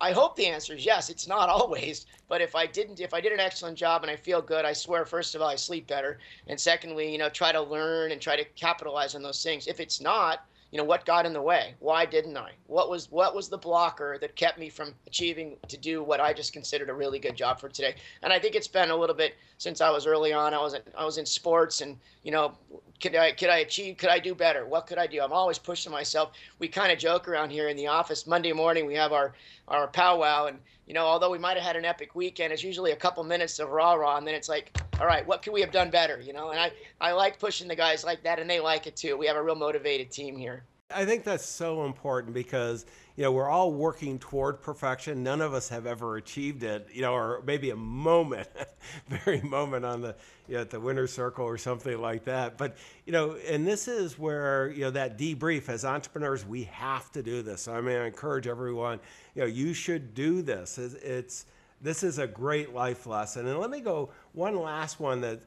[0.00, 1.10] I hope the answer is yes.
[1.10, 4.16] It's not always, but if I didn't, if I did an excellent job and I
[4.16, 7.52] feel good, I swear, first of all, I sleep better, and secondly, you know, try
[7.52, 9.66] to learn and try to capitalize on those things.
[9.66, 11.74] If it's not, you know, what got in the way?
[11.78, 12.52] Why didn't I?
[12.66, 16.34] What was what was the blocker that kept me from achieving to do what I
[16.34, 17.94] just considered a really good job for today?
[18.22, 20.52] And I think it's been a little bit since I was early on.
[20.52, 22.52] I was in, I was in sports and you know
[23.00, 23.96] could I could I achieve?
[23.96, 24.66] Could I do better?
[24.66, 25.20] What could I do?
[25.20, 26.32] I'm always pushing myself.
[26.58, 28.26] We kind of joke around here in the office.
[28.26, 29.34] Monday morning we have our
[29.68, 32.92] our powwow, and you know, although we might have had an epic weekend, it's usually
[32.92, 35.60] a couple minutes of rah rah, and then it's like, all right, what could we
[35.60, 36.20] have done better?
[36.20, 38.96] You know, and I I like pushing the guys like that, and they like it
[38.96, 39.16] too.
[39.16, 40.64] We have a real motivated team here.
[40.90, 45.22] I think that's so important because you know we're all working toward perfection.
[45.22, 48.48] None of us have ever achieved it, you know, or maybe a moment,
[49.08, 50.16] very moment on the
[50.48, 52.56] you know, at the winner circle or something like that.
[52.56, 57.12] But you know, and this is where you know that debrief as entrepreneurs, we have
[57.12, 57.68] to do this.
[57.68, 58.98] I mean, I encourage everyone,
[59.34, 60.78] you know, you should do this.
[60.78, 61.46] It's, it's
[61.82, 63.46] this is a great life lesson.
[63.46, 65.40] And let me go one last one that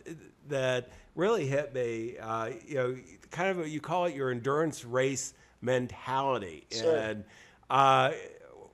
[0.50, 2.18] that really hit me.
[2.18, 2.96] Uh, you know,
[3.30, 6.96] kind of a, you call it your endurance race mentality, Sure.
[6.98, 7.24] and
[7.70, 8.12] uh,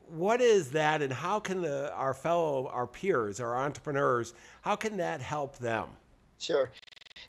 [0.07, 4.97] what is that, and how can the, our fellow, our peers, our entrepreneurs, how can
[4.97, 5.89] that help them?
[6.39, 6.69] Sure.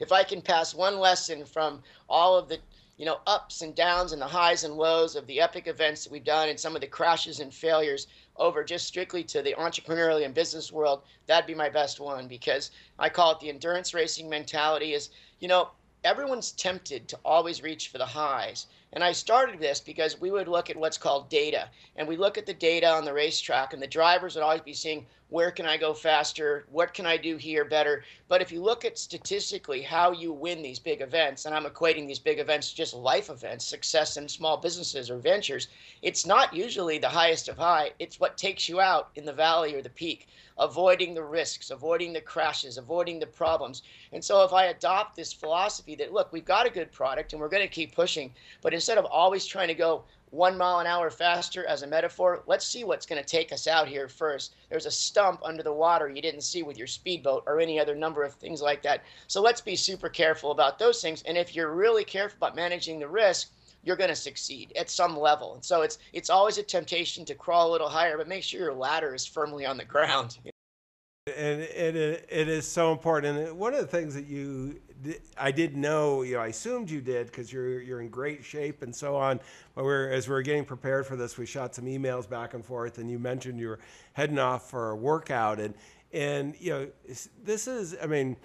[0.00, 2.58] If I can pass one lesson from all of the
[2.96, 6.12] you know ups and downs and the highs and lows of the epic events that
[6.12, 10.24] we've done and some of the crashes and failures over just strictly to the entrepreneurial
[10.24, 14.28] and business world, that'd be my best one because I call it the endurance racing
[14.28, 15.70] mentality is, you know,
[16.04, 18.66] everyone's tempted to always reach for the highs.
[18.92, 21.68] And I started this because we would look at what's called data.
[21.96, 24.72] And we look at the data on the racetrack, and the drivers would always be
[24.72, 26.64] seeing where can I go faster?
[26.70, 28.02] What can I do here better?
[28.28, 32.06] But if you look at statistically how you win these big events, and I'm equating
[32.06, 35.68] these big events to just life events, success in small businesses or ventures,
[36.00, 37.90] it's not usually the highest of high.
[37.98, 42.14] It's what takes you out in the valley or the peak, avoiding the risks, avoiding
[42.14, 43.82] the crashes, avoiding the problems.
[44.12, 47.40] And so if I adopt this philosophy that, look, we've got a good product and
[47.40, 50.86] we're going to keep pushing, but instead of always trying to go one mile an
[50.86, 54.54] hour faster as a metaphor, let's see what's going to take us out here first.
[54.68, 57.94] There's a stump under the water you didn't see with your speedboat or any other
[57.94, 59.04] number of things like that.
[59.26, 61.22] So let's be super careful about those things.
[61.22, 63.50] And if you're really careful about managing the risk,
[63.82, 65.54] you're going to succeed at some level.
[65.54, 68.60] And so it's it's always a temptation to crawl a little higher, but make sure
[68.60, 70.38] your ladder is firmly on the ground.
[71.26, 73.38] And it, it is so important.
[73.38, 74.80] And one of the things that you,
[75.36, 78.82] I did know, you know, I assumed you did because you're you're in great shape
[78.82, 79.40] and so on.
[79.74, 82.64] But we're as we are getting prepared for this, we shot some emails back and
[82.64, 83.78] forth, and you mentioned you were
[84.12, 85.74] heading off for a workout, and
[86.12, 86.88] and you know,
[87.44, 88.36] this is, I mean,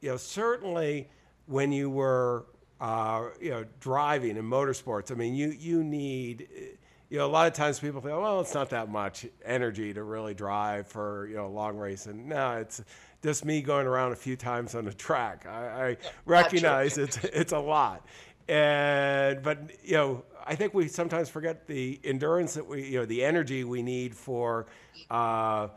[0.00, 1.08] you know, certainly
[1.46, 2.46] when you were,
[2.80, 6.48] uh, you know, driving in motorsports, I mean, you you need
[7.10, 10.04] you know, a lot of times people think, well, it's not that much energy to
[10.04, 12.06] really drive for, you know, a long race.
[12.06, 12.82] And no, it's
[13.22, 15.46] just me going around a few times on the track.
[15.46, 18.06] I, I recognize it's, it's a lot.
[18.48, 23.04] And, but, you know, I think we sometimes forget the endurance that we, you know,
[23.06, 24.66] the energy we need for,
[25.10, 25.68] uh,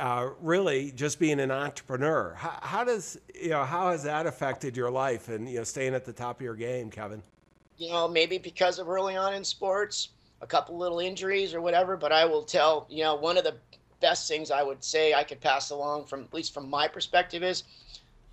[0.00, 2.32] uh, really just being an entrepreneur.
[2.34, 5.94] How, how does, you know, how has that affected your life and, you know, staying
[5.94, 7.22] at the top of your game, Kevin?
[7.76, 10.10] You know, maybe because of early on in sports,
[10.40, 13.56] a couple little injuries or whatever, but I will tell, you know, one of the
[14.00, 17.42] best things I would say I could pass along from at least from my perspective
[17.42, 17.64] is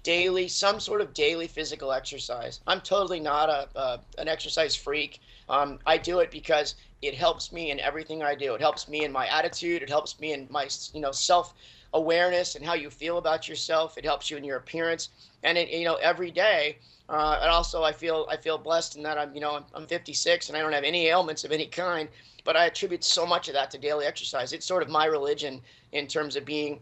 [0.03, 2.61] daily some sort of daily physical exercise.
[2.67, 5.19] I'm totally not a, a an exercise freak.
[5.49, 8.53] Um, I do it because it helps me in everything I do.
[8.53, 9.81] It helps me in my attitude.
[9.81, 11.53] It helps me in my you know self
[11.95, 13.97] awareness and how you feel about yourself.
[13.97, 15.09] It helps you in your appearance.
[15.41, 16.77] And it, you know every day
[17.07, 19.87] uh, and also, I feel I feel blessed in that I'm you know I'm, I'm
[19.87, 22.09] 56 and I don't have any ailments of any kind.
[22.43, 24.53] But I attribute so much of that to daily exercise.
[24.53, 26.79] It's sort of my religion in terms of being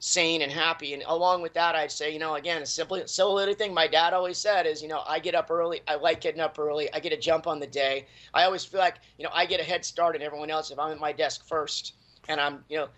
[0.00, 0.92] sane and happy.
[0.92, 3.86] And along with that, I'd say, you know, again, a simple, simple little thing my
[3.86, 5.82] dad always said is, you know, I get up early.
[5.86, 6.92] I like getting up early.
[6.92, 8.06] I get a jump on the day.
[8.34, 10.80] I always feel like, you know, I get a head start on everyone else if
[10.80, 11.94] I'm at my desk first
[12.28, 12.88] and I'm, you know,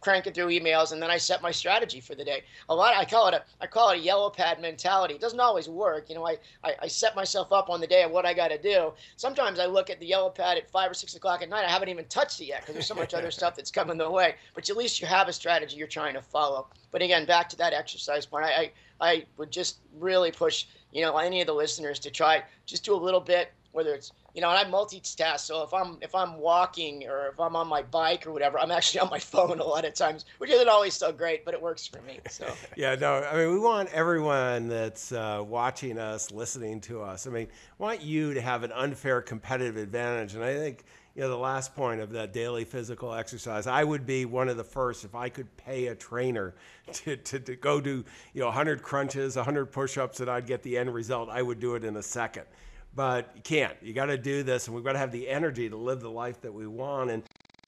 [0.00, 2.42] cranking through emails and then I set my strategy for the day.
[2.68, 5.14] A lot I call it a I call it a yellow pad mentality.
[5.14, 6.08] It doesn't always work.
[6.08, 8.58] You know, I, I, I set myself up on the day of what I gotta
[8.58, 8.92] do.
[9.16, 11.64] Sometimes I look at the yellow pad at five or six o'clock at night.
[11.64, 14.10] I haven't even touched it yet because there's so much other stuff that's coming the
[14.10, 14.34] way.
[14.54, 16.66] But at least you have a strategy you're trying to follow.
[16.90, 21.02] But again, back to that exercise point, I, I, I would just really push, you
[21.02, 24.42] know, any of the listeners to try just do a little bit, whether it's you
[24.42, 25.40] know, and I multitask.
[25.40, 28.70] So if I'm if I'm walking or if I'm on my bike or whatever, I'm
[28.70, 31.62] actually on my phone a lot of times, which isn't always so great, but it
[31.62, 32.20] works for me.
[32.28, 37.26] So yeah, no, I mean, we want everyone that's uh, watching us, listening to us.
[37.26, 41.30] I mean, want you to have an unfair competitive advantage, and I think you know
[41.30, 43.66] the last point of that daily physical exercise.
[43.66, 46.54] I would be one of the first if I could pay a trainer
[46.92, 50.76] to, to, to go do you know 100 crunches, 100 push-ups, and I'd get the
[50.76, 51.30] end result.
[51.30, 52.44] I would do it in a second
[52.94, 53.74] but you can't.
[53.82, 56.10] You got to do this, and we've got to have the energy to live the
[56.10, 57.10] life that we want.
[57.10, 57.22] And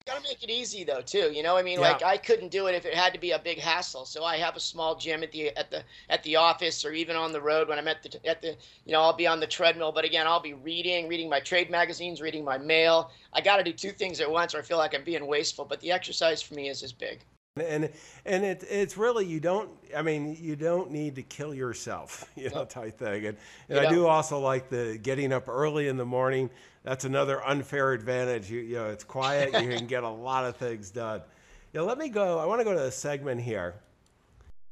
[0.05, 1.31] got to make it easy though too.
[1.31, 1.91] You know, I mean, Yeah.
[1.91, 4.05] like I couldn't do it if it had to be a big hassle.
[4.05, 7.15] So I have a small gym at the at the at the office or even
[7.15, 9.47] on the road when I'm at the at the you know I'll be on the
[9.47, 9.91] treadmill.
[9.91, 13.11] But again, I'll be reading, reading my trade magazines, reading my mail.
[13.33, 15.65] I got to do two things at once, or I feel like I'm being wasteful.
[15.65, 17.19] But the exercise for me is as big.
[17.57, 17.89] And
[18.25, 22.49] and it, it's really you don't i mean you don't need to kill yourself you
[22.49, 23.25] know type thing.
[23.25, 23.37] And,
[23.67, 26.49] and You i do also like the getting up early in the morning.
[26.83, 28.49] That's another unfair advantage.
[28.49, 31.21] You, you know it's quiet you can get a lot of things done.
[31.73, 33.75] You know, let me go i want to go to a segment here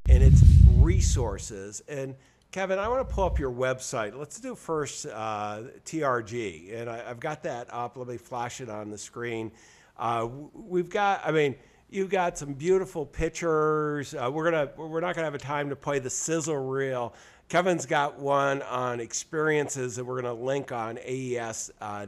[0.08, 0.42] and it's
[0.78, 1.82] resources.
[1.86, 2.14] And
[2.50, 4.18] kevin i want to pull up your website.
[4.18, 7.98] Let's do first uh, trg and I, i've got that up.
[7.98, 9.52] Let me flash it on the screen.
[9.98, 11.56] Uh, we've got i mean
[11.90, 15.76] you've got some beautiful pictures uh, we're gonna we're not gonna have a time to
[15.76, 17.12] play the sizzle reel
[17.48, 22.06] kevin's got one on experiences that we're gonna link on aes uh,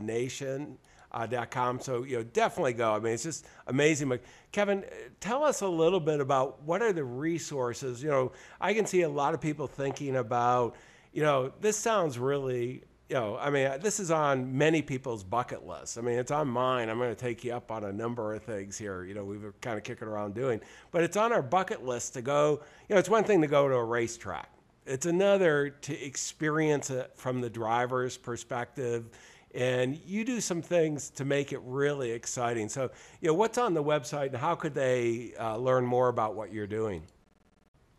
[1.12, 1.78] uh.
[1.80, 2.94] So you know, definitely go.
[2.94, 4.08] I mean, it's just amazing.
[4.08, 8.02] But Kevin, uh, tell us a little bit about what are the resources.
[8.02, 10.74] You know, I can see a lot of people thinking about,
[11.12, 12.84] you know, this sounds really.
[13.12, 15.98] You know, I mean, this is on many people's bucket lists.
[15.98, 16.88] I mean, it's on mine.
[16.88, 19.04] I'm going to take you up on a number of things here.
[19.04, 22.14] You know, we were kind of kicking around doing, but it's on our bucket list
[22.14, 22.62] to go.
[22.88, 24.48] You know, it's one thing to go to a racetrack.
[24.86, 29.10] It's another to experience it from the driver's perspective
[29.54, 32.70] and you do some things to make it really exciting.
[32.70, 36.34] So, you know, what's on the website and how could they uh, learn more about
[36.34, 37.02] what you're doing?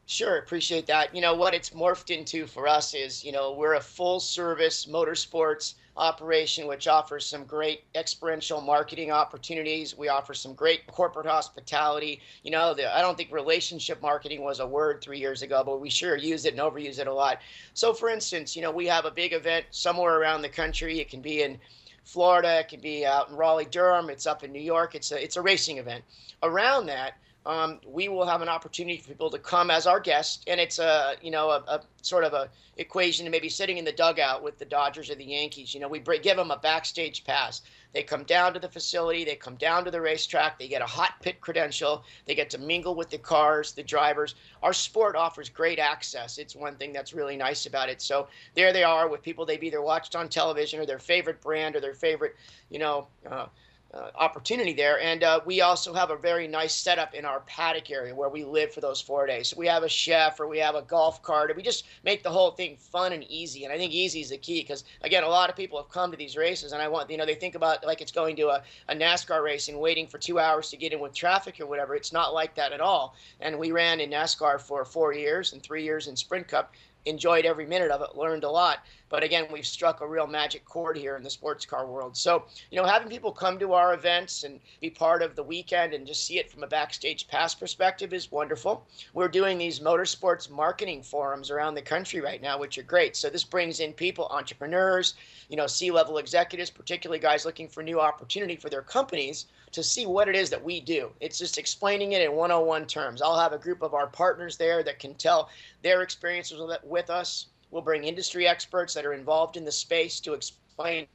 [0.06, 1.16] Sure, appreciate that.
[1.16, 4.86] You know what it's morphed into for us is, you know, we're a full service
[4.86, 9.96] motorsports operation which offers some great experiential marketing opportunities.
[9.96, 12.20] We offer some great corporate hospitality.
[12.44, 15.80] You know, the, I don't think relationship marketing was a word 3 years ago, but
[15.80, 17.40] we sure use it and overuse it a lot.
[17.74, 21.00] So for instance, you know, we have a big event somewhere around the country.
[21.00, 21.60] It can be in
[22.04, 24.96] Florida, it can be out in Raleigh, Durham, it's up in New York.
[24.96, 26.04] It's a it's a racing event.
[26.42, 27.14] Around that,
[27.46, 30.80] um, we will have an opportunity for people to come as our guest, and it's
[30.80, 34.42] a you know a, a sort of a equation to maybe sitting in the dugout
[34.44, 35.74] with the Dodgers or the Yankees.
[35.74, 37.62] You know, we give them a backstage pass.
[37.94, 40.86] They come down to the facility, they come down to the racetrack, they get a
[40.86, 44.34] hot pit credential, they get to mingle with the cars, the drivers.
[44.64, 46.40] Our sport offers great access.
[46.40, 48.02] It's one thing that's really nice about it.
[48.02, 51.76] So there they are with people they've either watched on television or their favorite brand
[51.76, 52.36] or their favorite,
[52.70, 53.08] you know.
[53.30, 53.46] Uh,
[53.94, 55.00] uh, opportunity there.
[55.00, 58.44] And uh, we also have a very nice setup in our paddock area where we
[58.44, 59.50] live for those four days.
[59.50, 62.24] So we have a chef or we have a golf cart, and we just make
[62.24, 63.66] the whole thing fun and easy.
[63.66, 66.12] And I think easy is the key because, again, a lot of people have come
[66.12, 68.48] to these races, and I want, you know, they think about like it's going to
[68.50, 71.68] a, a NASCAR race and waiting for two hours to get in with traffic or
[71.68, 71.96] whatever.
[71.96, 73.16] It's not like that at all.
[73.40, 76.74] And we ran in NASCAR for four years and three years in Sprint Cup
[77.06, 78.80] enjoyed every minute of it, learned a lot.
[79.14, 82.18] But again, we've struck a real magic chord here in the sports car world.
[82.18, 85.94] So, you know, having people come to our events and be part of the weekend
[85.94, 88.88] and just see it from a backstage pass perspective is wonderful.
[89.14, 93.16] We're doing these motorsports marketing forums around the country right now, which are great.
[93.16, 95.14] So this brings in people, entrepreneurs,
[95.48, 100.08] you know, C-level executives, particularly guys looking for new opportunity for their companies to see
[100.08, 101.12] what it is that we do.
[101.20, 103.22] It's just explaining it in 101 terms.
[103.22, 105.50] I'll have a group of our partners there that can tell
[105.84, 107.46] their experiences with, with us.
[107.74, 111.08] We'll bring industry experts that are involved in the space to explain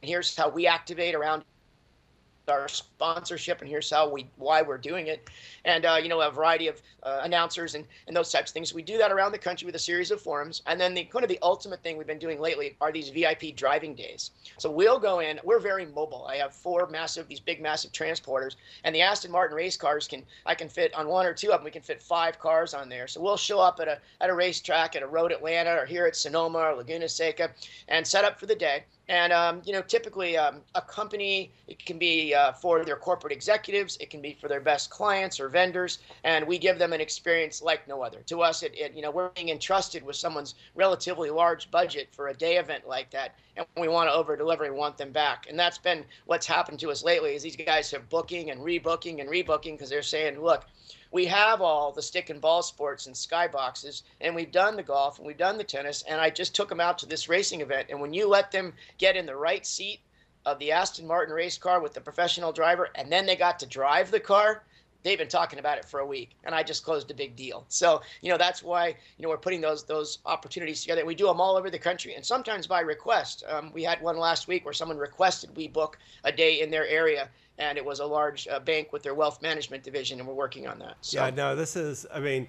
[0.00, 1.44] here's how we activate around
[2.48, 5.28] our sponsorship and here's how we why we're doing it.
[5.64, 8.74] And uh, you know a variety of uh, announcers and, and those types of things.
[8.74, 10.62] We do that around the country with a series of forums.
[10.66, 13.56] And then the kind of the ultimate thing we've been doing lately are these vip
[13.56, 14.30] driving days.
[14.58, 16.26] So we'll go in we're very mobile.
[16.28, 18.56] I have four massive these big massive transporters.
[18.84, 21.58] And the aston martin race cars can i can fit on one or two of
[21.58, 21.64] them.
[21.64, 23.06] We can fit five cars on there.
[23.06, 26.06] So we'll show up at a at a racetrack at a road atlanta or here
[26.06, 27.50] at sonoma or laguna seca
[27.88, 31.84] and set up for the day and um, you know, typically um, a company it
[31.84, 35.48] can be uh, for their corporate executives, it can be for their best clients or
[35.48, 38.20] vendors, and we give them an experience like no other.
[38.26, 42.28] To us, it, it you know we're being entrusted with someone's relatively large budget for
[42.28, 45.46] a day event like that, and we want to over deliver and want them back.
[45.48, 47.34] And that's been what's happened to us lately.
[47.34, 50.64] Is these guys are booking and rebooking and rebooking because they're saying, look
[51.14, 55.18] we have all the stick and ball sports and skyboxes, and we've done the golf
[55.18, 56.02] and we've done the tennis.
[56.08, 57.86] And I just took them out to this racing event.
[57.88, 60.00] And when you let them get in the right seat
[60.44, 63.66] of the Aston Martin race car with the professional driver, and then they got to
[63.66, 64.64] drive the car,
[65.04, 67.64] they've been talking about it for a week and i just closed a big deal
[67.68, 71.26] so you know that's why you know we're putting those those opportunities together we do
[71.26, 74.64] them all over the country and sometimes by request um, we had one last week
[74.64, 78.48] where someone requested we book a day in their area and it was a large
[78.48, 81.54] uh, bank with their wealth management division and we're working on that so Yeah, no,
[81.56, 82.48] this is, I mean,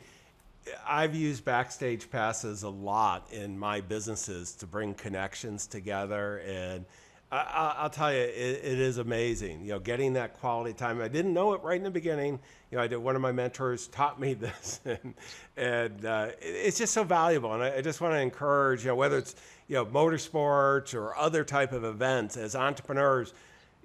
[0.87, 6.37] I've used backstage passes a lot in my businesses to bring connections together.
[6.39, 6.85] And
[7.31, 9.61] I, will tell you, it, it is amazing.
[9.61, 11.01] You know, getting that quality time.
[11.01, 12.39] I didn't know it right in the beginning.
[12.71, 12.97] You know, I did.
[12.97, 15.13] One of my mentors taught me this, and,
[15.57, 17.53] and uh, it- it's just so valuable.
[17.53, 19.35] And I, I just want to encourage, you know, whether it's
[19.67, 23.33] you know motorsports or other type of events, as entrepreneurs,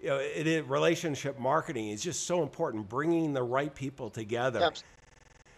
[0.03, 2.89] you know, it is relationship marketing is just so important.
[2.89, 4.63] Bringing the right people together.
[4.63, 4.85] Abs-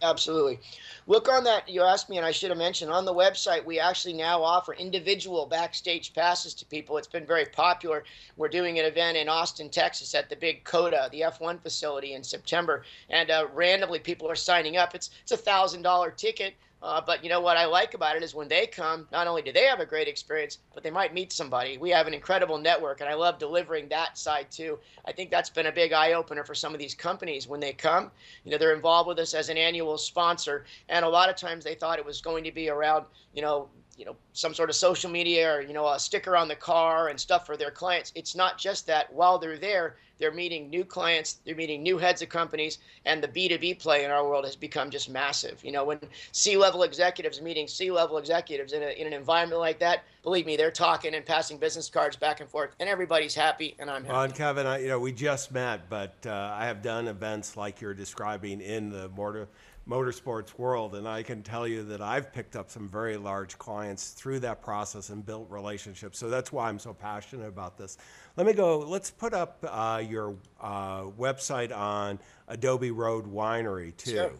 [0.01, 0.59] Absolutely.
[1.07, 1.69] Look on that.
[1.69, 4.73] You asked me, and I should have mentioned on the website, we actually now offer
[4.73, 6.97] individual backstage passes to people.
[6.97, 8.03] It's been very popular.
[8.35, 12.23] We're doing an event in Austin, Texas at the big COTA, the F1 facility in
[12.23, 12.83] September.
[13.09, 14.93] And uh, randomly, people are signing up.
[14.93, 16.55] It's, it's a $1,000 ticket.
[16.83, 19.41] Uh, but you know what I like about it is when they come, not only
[19.41, 21.77] do they have a great experience, but they might meet somebody.
[21.77, 24.77] We have an incredible network, and I love delivering that side too.
[25.05, 27.71] I think that's been a big eye opener for some of these companies when they
[27.71, 28.11] come.
[28.43, 31.63] You know, they're involved with us as an annual sponsor, and a lot of times
[31.63, 34.75] they thought it was going to be around, you know, you know some sort of
[34.75, 38.11] social media or you know a sticker on the car and stuff for their clients.
[38.15, 39.11] It's not just that.
[39.13, 43.27] While they're there they're meeting new clients they're meeting new heads of companies and the
[43.27, 45.63] b2b play in our world has become just massive.
[45.63, 45.99] You know when
[46.31, 50.71] c-level executives meeting c-level executives in, a, in an environment like that believe me they're
[50.71, 54.13] talking and passing business cards back and forth and everybody's happy and i'm happy.
[54.13, 57.57] Well, and Kevin, I, you know, we just met, but uh, I have done events
[57.57, 59.49] like you're describing in the motor,
[59.87, 64.11] motorsports world, and I can tell you that I've picked up some very large clients
[64.11, 66.17] through that process and built relationships.
[66.17, 67.97] So that's why I'm so passionate about this.
[68.37, 68.79] Let me go.
[68.79, 74.11] Let's put up uh, your uh, website on Adobe Road Winery too.
[74.11, 74.31] Sure.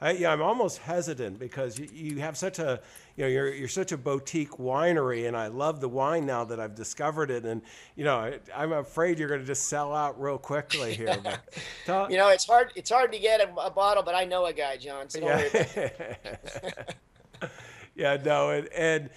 [0.00, 2.80] I, yeah, I'm almost hesitant because you, you have such a,
[3.16, 6.58] you know, you're, you're such a boutique winery, and I love the wine now that
[6.58, 7.44] I've discovered it.
[7.44, 7.60] And
[7.96, 11.18] you know, I'm afraid you're going to just sell out real quickly here.
[11.22, 11.40] But
[11.84, 14.46] tell, you know it's hard it's hard to get a, a bottle but i know
[14.46, 16.96] a guy john so don't worry about it.
[17.40, 17.48] yeah,
[17.94, 19.10] yeah, no, and, and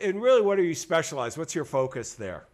[0.00, 1.36] and really, what are you specialized?
[1.36, 2.46] What's your focus there?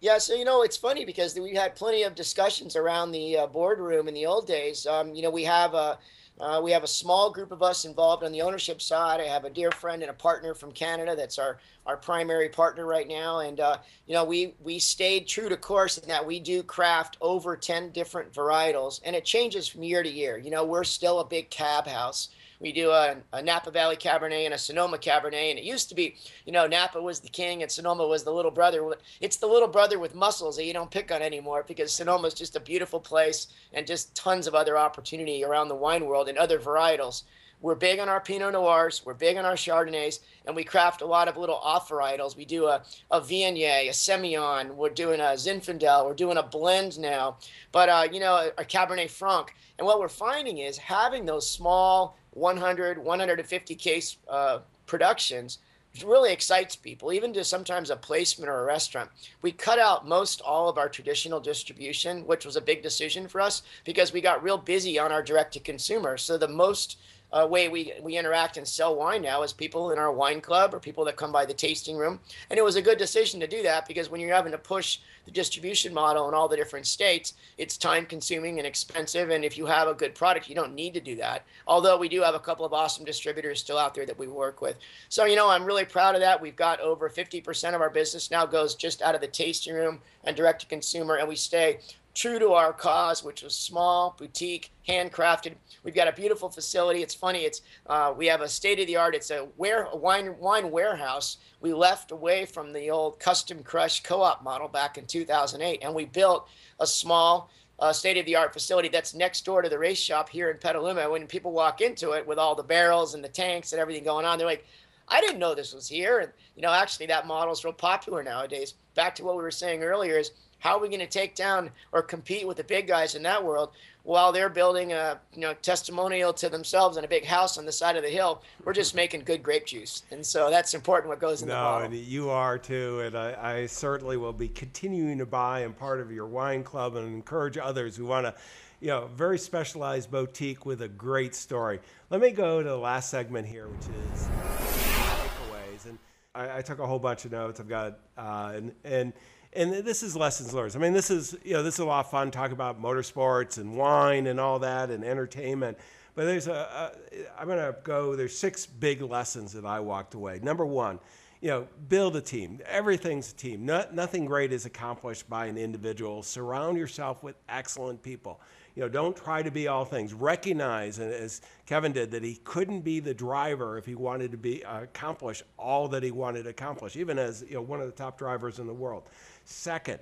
[0.00, 3.46] Yeah, so you know it's funny because we had plenty of discussions around the uh,
[3.46, 4.86] boardroom in the old days.
[4.86, 5.98] Um, you know, we have a
[6.38, 9.20] uh, we have a small group of us involved on the ownership side.
[9.20, 12.84] I have a dear friend and a partner from Canada that's our our primary partner
[12.84, 16.40] right now, and uh, you know we we stayed true to course in that we
[16.40, 20.36] do craft over ten different varietals, and it changes from year to year.
[20.36, 22.28] You know, we're still a big cab house.
[22.60, 25.94] We do a, a Napa Valley Cabernet and a Sonoma Cabernet, and it used to
[25.94, 28.94] be, you know, Napa was the king and Sonoma was the little brother.
[29.20, 32.34] It's the little brother with muscles that you don't pick on anymore because Sonoma is
[32.34, 36.38] just a beautiful place and just tons of other opportunity around the wine world and
[36.38, 37.24] other varietals.
[37.62, 41.06] We're big on our Pinot Noirs, we're big on our Chardonnays, and we craft a
[41.06, 42.36] lot of little off varietals.
[42.36, 46.98] We do a, a Viognier, a Semillon, we're doing a Zinfandel, we're doing a blend
[46.98, 47.38] now,
[47.72, 49.54] but, uh, you know, a, a Cabernet Franc.
[49.78, 55.58] And what we're finding is having those small 100, 150 case uh, productions
[56.04, 59.10] really excites people, even to sometimes a placement or a restaurant.
[59.40, 63.40] We cut out most all of our traditional distribution, which was a big decision for
[63.40, 66.18] us because we got real busy on our direct to consumer.
[66.18, 66.98] So the most
[67.32, 70.72] uh, way we, we interact and sell wine now is people in our wine club
[70.72, 72.20] or people that come by the tasting room.
[72.50, 74.98] And it was a good decision to do that because when you're having to push
[75.24, 79.30] the distribution model in all the different states, it's time consuming and expensive.
[79.30, 81.44] And if you have a good product, you don't need to do that.
[81.66, 84.60] Although we do have a couple of awesome distributors still out there that we work
[84.60, 84.78] with.
[85.08, 86.40] So, you know, I'm really proud of that.
[86.40, 90.00] We've got over 50% of our business now goes just out of the tasting room
[90.22, 91.16] and direct to consumer.
[91.16, 91.80] And we stay
[92.16, 95.54] true to our cause, which was small, boutique, handcrafted.
[95.84, 97.02] We've got a beautiful facility.
[97.02, 97.40] It's funny.
[97.40, 99.14] It's uh, we have a state of the art.
[99.14, 101.36] It's a, ware, wine wine warehouse.
[101.60, 106.06] We left away from the old custom crush co-op model back in 2008, and we
[106.06, 106.48] built
[106.80, 107.50] a small.
[107.78, 110.56] Uh, state of the art facility that's next door to the race shop here in
[110.56, 111.10] Petaluma.
[111.10, 114.24] When people walk into it with all the barrels and the tanks and everything going
[114.24, 114.64] on, they're like,
[115.08, 116.20] I didn't know this was here.
[116.20, 118.72] And, you know, actually, that model is real popular nowadays.
[118.94, 120.30] Back to what we were saying earlier is
[120.66, 123.44] how are we going to take down or compete with the big guys in that
[123.44, 123.70] world
[124.02, 127.70] while they're building a you know testimonial to themselves in a big house on the
[127.70, 128.42] side of the hill?
[128.64, 131.08] We're just making good grape juice, and so that's important.
[131.08, 131.86] What goes in no, the bottle.
[131.86, 136.00] and you are too, and I, I certainly will be continuing to buy and part
[136.00, 138.34] of your wine club and encourage others who want to.
[138.78, 141.80] You know, very specialized boutique with a great story.
[142.10, 145.88] Let me go to the last segment here, which is takeaways.
[145.88, 145.98] And
[146.34, 147.58] I, I took a whole bunch of notes.
[147.58, 149.12] I've got uh, and and
[149.56, 150.76] and this is lessons learned.
[150.76, 153.58] I mean, this is you know this is a lot of fun talking about motorsports
[153.58, 155.78] and wine and all that and entertainment.
[156.14, 158.16] But there's a, a I'm to go.
[158.16, 160.40] There's six big lessons that I walked away.
[160.42, 160.98] Number one,
[161.40, 162.60] you know, build a team.
[162.66, 163.66] Everything's a team.
[163.66, 166.22] No, nothing great is accomplished by an individual.
[166.22, 168.40] Surround yourself with excellent people.
[168.74, 170.12] You know, don't try to be all things.
[170.12, 174.62] Recognize, as Kevin did, that he couldn't be the driver if he wanted to be
[174.64, 177.92] uh, accomplish all that he wanted to accomplish, even as you know one of the
[177.92, 179.04] top drivers in the world.
[179.46, 180.00] Second,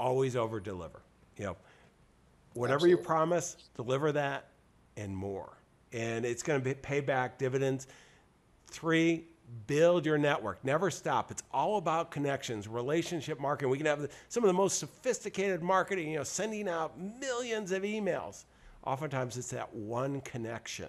[0.00, 1.02] always over deliver.
[1.36, 1.56] You know,
[2.54, 4.48] whatever you promise, deliver that
[4.96, 5.52] and more.
[5.92, 7.86] And it's going to pay back dividends.
[8.68, 9.26] Three,
[9.66, 10.64] build your network.
[10.64, 11.30] Never stop.
[11.30, 13.70] It's all about connections, relationship marketing.
[13.70, 17.82] We can have some of the most sophisticated marketing, you know, sending out millions of
[17.82, 18.44] emails.
[18.86, 20.88] Oftentimes, it's that one connection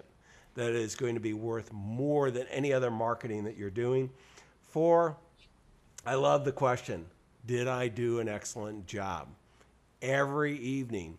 [0.54, 4.08] that is going to be worth more than any other marketing that you're doing.
[4.62, 5.18] Four,
[6.06, 7.04] I love the question
[7.46, 9.28] Did I do an excellent job?
[10.02, 11.16] Every evening,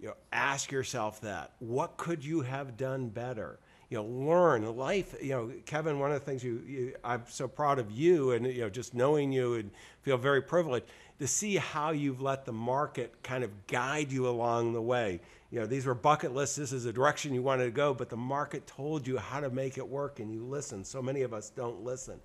[0.00, 1.52] you know, ask yourself that.
[1.60, 3.58] What could you have done better?
[3.88, 5.14] You know, learn life.
[5.20, 8.46] You know, Kevin, one of the things you, you, I'm so proud of you, and
[8.46, 9.70] you know, just knowing you and
[10.02, 10.86] feel very privileged
[11.18, 15.20] to see how you've let the market kind of guide you along the way.
[15.50, 16.56] You know, these were bucket lists.
[16.56, 19.50] This is a direction you wanted to go, but the market told you how to
[19.50, 20.86] make it work, and you listened.
[20.86, 22.20] So many of us don't listen.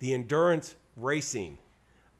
[0.00, 1.58] The endurance racing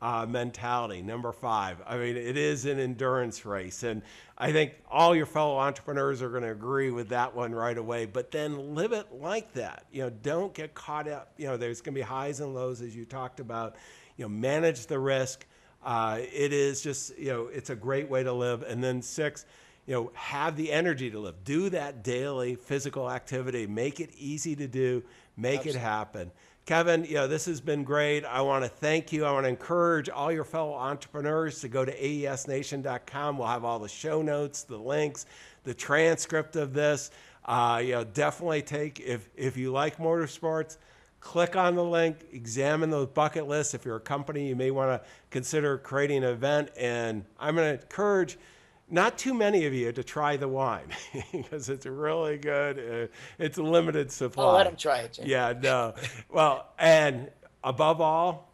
[0.03, 1.03] uh, mentality.
[1.03, 1.83] Number five.
[1.87, 3.83] I mean, it is an endurance race.
[3.83, 4.03] And
[4.37, 8.07] I think all your fellow entrepreneurs are going to agree with that one right away.
[8.07, 9.87] But then live it like that.
[9.91, 11.33] You know, don't get caught up.
[11.39, 13.77] You know, there's going to be highs and lows, as you talked about.
[14.17, 15.47] You know, manage the risk.
[15.85, 18.63] Uh, it is just, you know, it's a great way to live.
[18.63, 19.47] And then six,
[19.87, 21.45] you know, have the energy to live.
[21.45, 23.67] Do that daily physical activity.
[23.67, 25.05] Make it easy to do.
[25.37, 25.81] Make Absolutely.
[25.81, 26.31] it happen.
[26.67, 28.25] Kevin, you know, this has been great.
[28.25, 29.25] I want to thank you.
[29.25, 33.39] I want to encourage all your fellow entrepreneurs to go to aesnation.com.
[33.39, 35.27] We'll have all the show notes, the links,
[35.63, 37.13] the transcript of this.
[37.45, 40.79] Uh, you know, definitely take if if you like motorsports,
[41.21, 43.73] click on the link, examine those bucket lists.
[43.73, 46.71] If you're a company, you may want to consider creating an event.
[46.77, 48.39] And I'm going to encourage
[48.89, 50.89] not too many of you to try the wine
[51.33, 52.79] because it's really good.
[52.79, 54.45] Uh, it's a limited supply.
[54.45, 55.15] I'll let them try it.
[55.15, 55.27] Jim.
[55.27, 55.95] Yeah, no.
[56.29, 57.31] well, and
[57.65, 58.53] above all,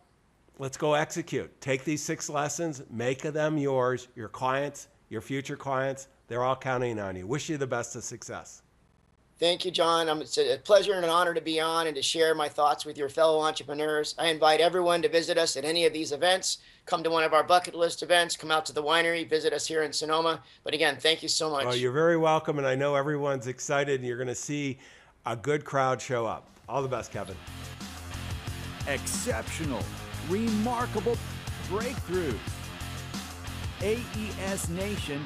[0.59, 1.61] let's go execute.
[1.61, 6.09] Take these six lessons, make them yours, your clients, your future clients.
[6.29, 7.27] They're all counting on you.
[7.27, 8.62] Wish you the best of success.
[9.43, 10.09] Thank you, John.
[10.21, 12.97] It's a pleasure and an honor to be on and to share my thoughts with
[12.97, 14.15] your fellow entrepreneurs.
[14.17, 16.59] I invite everyone to visit us at any of these events.
[16.87, 19.67] Come to one of our bucket list events, come out to the winery, visit us
[19.67, 20.41] here in Sonoma.
[20.63, 21.65] But again, thank you so much.
[21.65, 24.79] Well, you're very welcome, and I know everyone's excited, and you're going to see
[25.27, 26.47] a good crowd show up.
[26.69, 27.35] All the best, Kevin.
[28.87, 29.83] Exceptional,
[30.29, 31.19] remarkable
[31.69, 32.39] breakthrough.
[33.81, 35.19] AESNation.com.